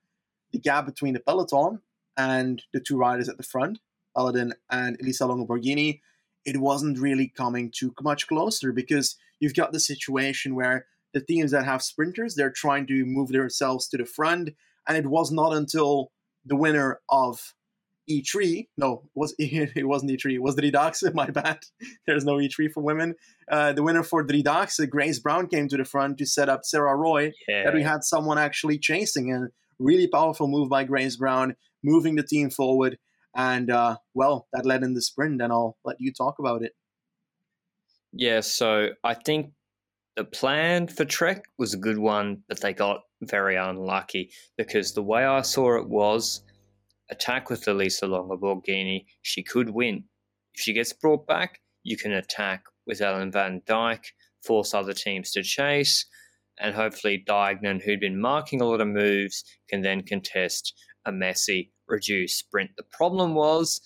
[0.53, 1.81] the gap between the peloton
[2.17, 3.79] and the two riders at the front,
[4.17, 6.01] Paladin and Elisa Longo Borghini,
[6.45, 11.51] it wasn't really coming too much closer because you've got the situation where the teams
[11.51, 14.51] that have sprinters, they're trying to move themselves to the front.
[14.89, 16.13] And it was not until
[16.45, 17.55] the winner of
[18.11, 18.69] E3.
[18.77, 20.35] No, it was it wasn't E3.
[20.35, 21.03] It was the Redox.
[21.15, 21.61] My bad.
[22.07, 23.15] There's no E3 for women.
[23.51, 26.65] Uh, the winner for Redox, uh, Grace Brown, came to the front to set up
[26.65, 27.33] Sarah Roy.
[27.49, 27.65] Yeah.
[27.65, 29.33] That we had someone actually chasing.
[29.33, 32.99] and really powerful move by Grace Brown, moving the team forward.
[33.35, 35.43] And uh, well, that led in the sprint.
[35.43, 36.73] And I'll let you talk about it.
[38.13, 39.53] Yeah, so I think
[40.17, 45.03] the plan for Trek was a good one, but they got very unlucky because the
[45.03, 46.43] way I saw it was
[47.11, 50.05] attack with Elisa Longo Borghini, she could win.
[50.55, 54.05] If she gets brought back, you can attack with Ellen Van Dijk,
[54.45, 56.07] force other teams to chase,
[56.59, 61.73] and hopefully Deignan, who'd been marking a lot of moves, can then contest a messy,
[61.87, 62.71] reduced sprint.
[62.77, 63.81] The problem was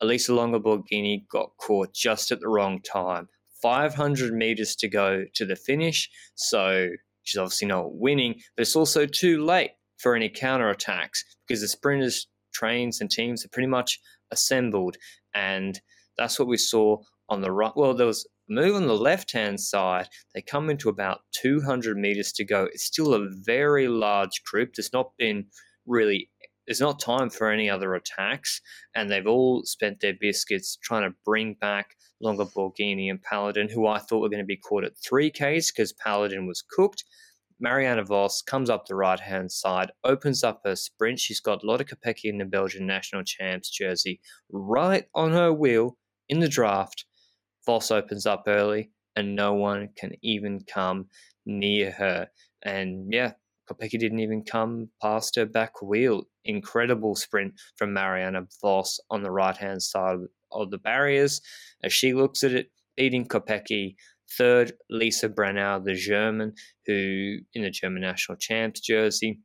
[0.00, 3.28] Elisa Longo Borghini got caught just at the wrong time.
[3.62, 6.90] 500 meters to go to the finish, so
[7.22, 12.26] she's obviously not winning, but it's also too late for any counterattacks because the sprinters
[12.56, 14.00] trains and teams are pretty much
[14.30, 14.96] assembled.
[15.34, 15.80] And
[16.16, 16.98] that's what we saw
[17.28, 17.72] on the right.
[17.76, 20.08] Well, there was a move on the left hand side.
[20.34, 22.64] They come into about 200 meters to go.
[22.64, 24.74] It's still a very large group.
[24.74, 25.46] There's not been
[25.86, 26.30] really.
[26.66, 28.60] There's not time for any other attacks,
[28.92, 33.86] and they've all spent their biscuits trying to bring back Longo Borghini and Paladin, who
[33.86, 37.04] I thought were going to be caught at 3Ks because Paladin was cooked.
[37.58, 41.18] Marianne Vos comes up the right hand side, opens up her sprint.
[41.18, 45.96] She's got Lotte Kopecky in the Belgian national champs jersey right on her wheel
[46.28, 47.06] in the draft.
[47.64, 51.06] Vos opens up early, and no one can even come
[51.46, 52.28] near her.
[52.62, 53.32] And yeah,
[53.70, 56.24] Kopecky didn't even come past her back wheel.
[56.44, 60.18] Incredible sprint from Mariana Vos on the right hand side
[60.52, 61.40] of the barriers
[61.82, 63.96] as she looks at it, beating Kopecky.
[64.36, 66.54] Third, Lisa Brennauer, the German,
[66.86, 69.40] who in the German national champs jersey.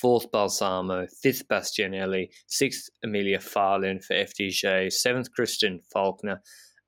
[0.00, 1.06] Fourth, Balsamo.
[1.22, 2.28] Fifth, Bastianelli.
[2.46, 4.92] Sixth, Emilia Fahlin for FDJ.
[4.92, 6.40] Seventh, Kristen Faulkner.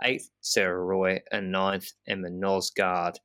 [0.05, 1.21] Eighth, Sarah Roy.
[1.33, 3.17] And ninth, Emma Norsgaard.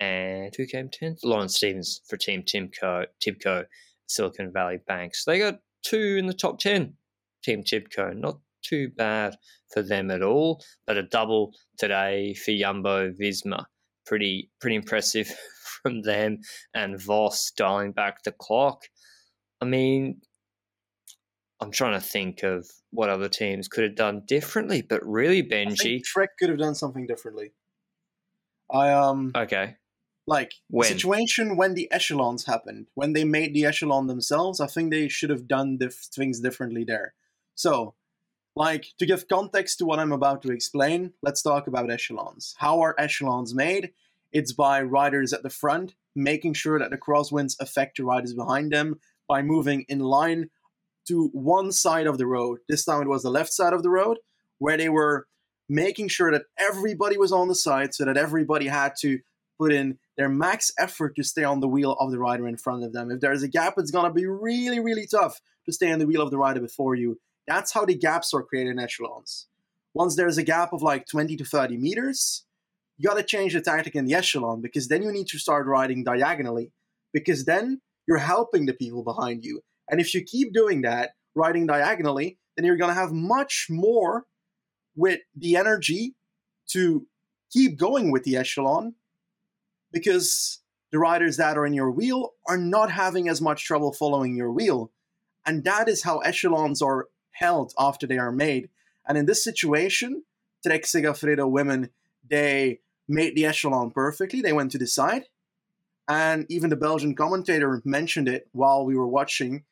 [0.00, 1.20] And who came tenth?
[1.24, 3.64] Lauren Stevens for Team Timco, Tibco,
[4.06, 5.24] Silicon Valley Banks.
[5.24, 6.94] They got two in the top ten.
[7.42, 9.36] Team Tibco, not too bad
[9.72, 10.62] for them at all.
[10.86, 13.64] But a double today for Jumbo Visma,
[14.06, 15.28] pretty pretty impressive
[15.82, 16.38] from them.
[16.74, 18.82] And Vos dialing back the clock.
[19.60, 20.20] I mean,
[21.60, 26.02] I'm trying to think of what other teams could have done differently, but really, Benji,
[26.04, 27.52] Trek could have done something differently.
[28.70, 29.76] I um okay,
[30.26, 30.86] like When?
[30.86, 35.08] the situation when the echelons happened, when they made the echelon themselves, I think they
[35.08, 37.14] should have done dif- things differently there.
[37.54, 37.94] So,
[38.58, 42.56] like to give context to what I'm about to explain, let's talk about echelons.
[42.58, 43.92] How are echelons made?
[44.32, 48.72] It's by riders at the front making sure that the crosswinds affect the riders behind
[48.72, 48.98] them
[49.28, 50.50] by moving in line
[51.06, 52.58] to one side of the road.
[52.68, 54.18] This time it was the left side of the road,
[54.58, 55.28] where they were
[55.68, 59.20] making sure that everybody was on the side so that everybody had to
[59.56, 62.82] put in their max effort to stay on the wheel of the rider in front
[62.82, 63.12] of them.
[63.12, 66.06] If there's a gap, it's going to be really, really tough to stay on the
[66.06, 67.20] wheel of the rider before you.
[67.48, 69.46] That's how the gaps are created in echelons.
[69.94, 72.44] Once there's a gap of like 20 to 30 meters,
[72.98, 75.66] you got to change the tactic in the echelon because then you need to start
[75.66, 76.72] riding diagonally
[77.12, 79.62] because then you're helping the people behind you.
[79.90, 84.26] And if you keep doing that, riding diagonally, then you're going to have much more
[84.94, 86.16] with the energy
[86.72, 87.06] to
[87.50, 88.94] keep going with the echelon
[89.90, 90.60] because
[90.92, 94.52] the riders that are in your wheel are not having as much trouble following your
[94.52, 94.92] wheel.
[95.46, 97.06] And that is how echelons are
[97.38, 98.68] held after they are made.
[99.06, 100.24] And in this situation,
[100.64, 101.90] Trek Segafredo women,
[102.28, 104.40] they made the echelon perfectly.
[104.40, 105.24] They went to the side.
[106.08, 109.64] And even the Belgian commentator mentioned it while we were watching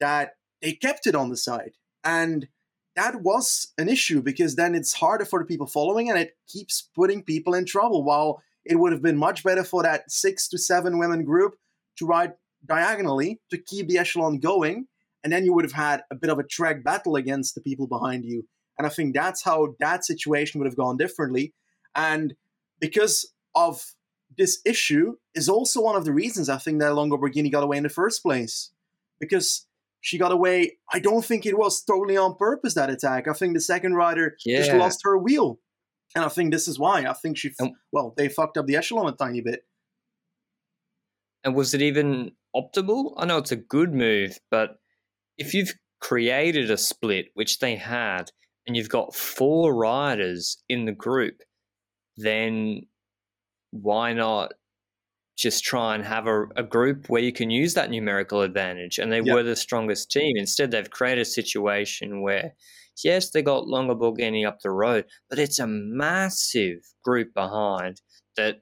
[0.00, 1.72] that they kept it on the side.
[2.04, 2.48] And
[2.96, 6.88] that was an issue because then it's harder for the people following and it keeps
[6.94, 8.02] putting people in trouble.
[8.04, 11.54] While it would have been much better for that six to seven women group
[11.96, 12.34] to ride
[12.64, 14.86] diagonally to keep the echelon going
[15.24, 17.86] and then you would have had a bit of a track battle against the people
[17.86, 18.46] behind you.
[18.78, 21.52] And I think that's how that situation would have gone differently.
[21.94, 22.34] And
[22.80, 23.94] because of
[24.36, 27.76] this issue is also one of the reasons I think that Longo Borghini got away
[27.76, 28.70] in the first place.
[29.20, 29.66] Because
[30.00, 33.28] she got away, I don't think it was totally on purpose, that attack.
[33.28, 34.58] I think the second rider yeah.
[34.58, 35.60] just lost her wheel.
[36.16, 37.04] And I think this is why.
[37.06, 37.52] I think she,
[37.92, 39.64] well, they fucked up the echelon a tiny bit.
[41.44, 43.14] And was it even optimal?
[43.16, 44.78] I know it's a good move, but
[45.38, 48.30] if you've created a split, which they had,
[48.66, 51.42] and you've got four riders in the group,
[52.16, 52.82] then
[53.70, 54.52] why not
[55.36, 58.98] just try and have a, a group where you can use that numerical advantage?
[58.98, 59.34] And they yep.
[59.34, 60.36] were the strongest team.
[60.36, 62.54] Instead, they've created a situation where,
[63.02, 68.00] yes, they got Longo Borghini up the road, but it's a massive group behind
[68.36, 68.60] that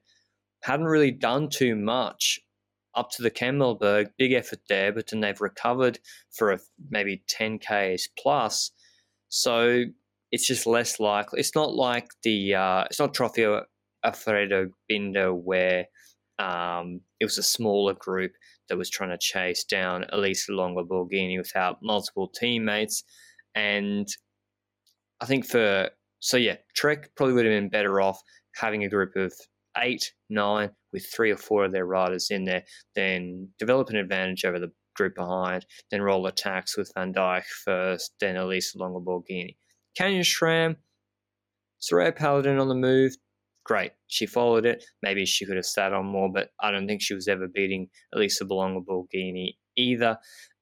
[0.62, 2.38] hadn't really done too much
[2.94, 5.98] up to the Kemmelberg, big effort there, but then they've recovered
[6.30, 6.58] for a,
[6.90, 8.70] maybe 10 Ks plus.
[9.28, 9.84] So
[10.32, 11.40] it's just less likely.
[11.40, 13.62] It's not like the, uh, it's not Trofeo
[14.04, 15.86] Alfredo Binda where
[16.38, 18.32] um, it was a smaller group
[18.68, 23.04] that was trying to chase down Elisa Longo Borghini without multiple teammates.
[23.54, 24.08] And
[25.20, 28.20] I think for, so yeah, Trek probably would have been better off
[28.54, 29.32] having a group of
[29.80, 32.64] eight, nine, with three or four of their riders in there,
[32.94, 38.12] then develop an advantage over the group behind, then roll attacks with Van Dijk first,
[38.20, 39.56] then Elisa Longo Borghini.
[39.96, 40.76] Canyon SRAM,
[41.80, 43.16] Soraya Paladin on the move,
[43.64, 43.92] great.
[44.08, 44.84] She followed it.
[45.02, 47.88] Maybe she could have sat on more, but I don't think she was ever beating
[48.14, 50.18] Elisa Longo Borghini either.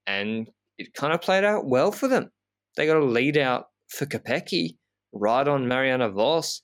[0.07, 0.49] And
[0.79, 2.31] it kind of played out well for them.
[2.77, 4.77] They got a lead out for Kopecky
[5.12, 6.62] right on Mariana Vos,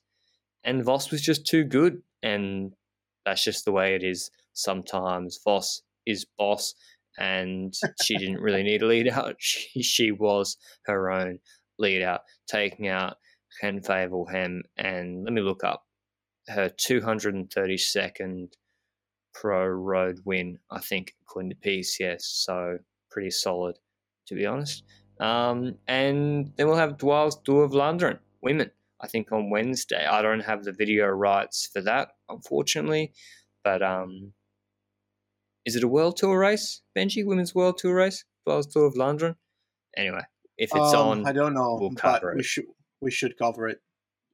[0.63, 2.01] and Vos was just too good.
[2.25, 2.73] And
[3.25, 5.39] that's just the way it is sometimes.
[5.43, 6.73] Vos is boss,
[7.17, 9.35] and she didn't really need a lead out.
[9.39, 11.39] She, she was her own
[11.77, 13.17] lead out, taking out
[13.61, 14.61] Gent Wevelgem.
[14.77, 15.83] And let me look up
[16.47, 18.47] her 232nd
[19.33, 22.21] pro road win, I think, according to PCS.
[22.21, 22.77] So
[23.11, 23.77] pretty solid,
[24.27, 24.83] to be honest.
[25.19, 28.71] Um, and then we'll have Dwars door Vlaanderen, women.
[29.01, 30.05] I think on Wednesday.
[30.05, 33.13] I don't have the video rights for that, unfortunately.
[33.63, 34.33] But um,
[35.65, 37.25] is it a world tour race, Benji?
[37.25, 39.35] Women's world tour race, Dwars door Vlaanderen.
[39.97, 40.21] Anyway,
[40.57, 41.77] if it's um, on, I don't know.
[41.79, 42.37] We'll cover it.
[42.37, 42.65] We should
[43.01, 43.79] we should cover it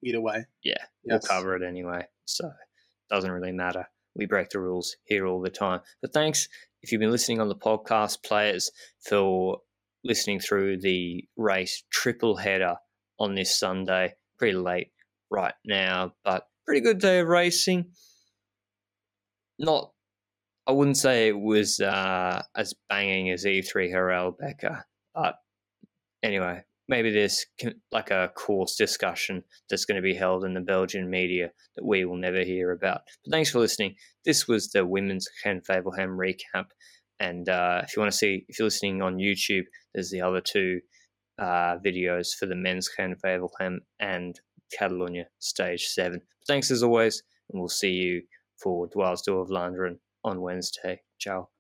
[0.04, 0.46] either way.
[0.64, 1.24] Yeah, yes.
[1.24, 2.06] we'll cover it anyway.
[2.26, 3.88] So it doesn't really matter.
[4.16, 5.80] We break the rules here all the time.
[6.02, 6.50] But thanks
[6.82, 9.60] if you've been listening on the podcast, players, for
[10.04, 12.76] listening through the race triple header
[13.20, 14.92] on this Sunday pretty late
[15.30, 17.92] right now, but pretty good day of racing.
[19.60, 19.92] Not,
[20.68, 24.84] I wouldn't say it was uh, as banging as E3 Harrell Harelbeke,
[25.14, 25.36] but
[26.24, 27.46] anyway, maybe there's
[27.92, 32.06] like a course discussion that's going to be held in the Belgian media that we
[32.06, 33.02] will never hear about.
[33.24, 33.96] But thanks for listening.
[34.26, 36.66] This was the women's Gent Wevelgem recap.
[37.20, 40.42] And uh, if you want to see, if you're listening on YouTube, there's the other
[40.42, 40.82] two
[41.40, 44.40] uh, videos for the men's Gent Wevelgem and
[44.78, 46.22] Catalonia Stage 7.
[46.48, 48.24] Thanks as always, and we'll see you
[48.58, 51.02] for Dwars door Vlaanderen on Wednesday.
[51.20, 51.51] Ciao.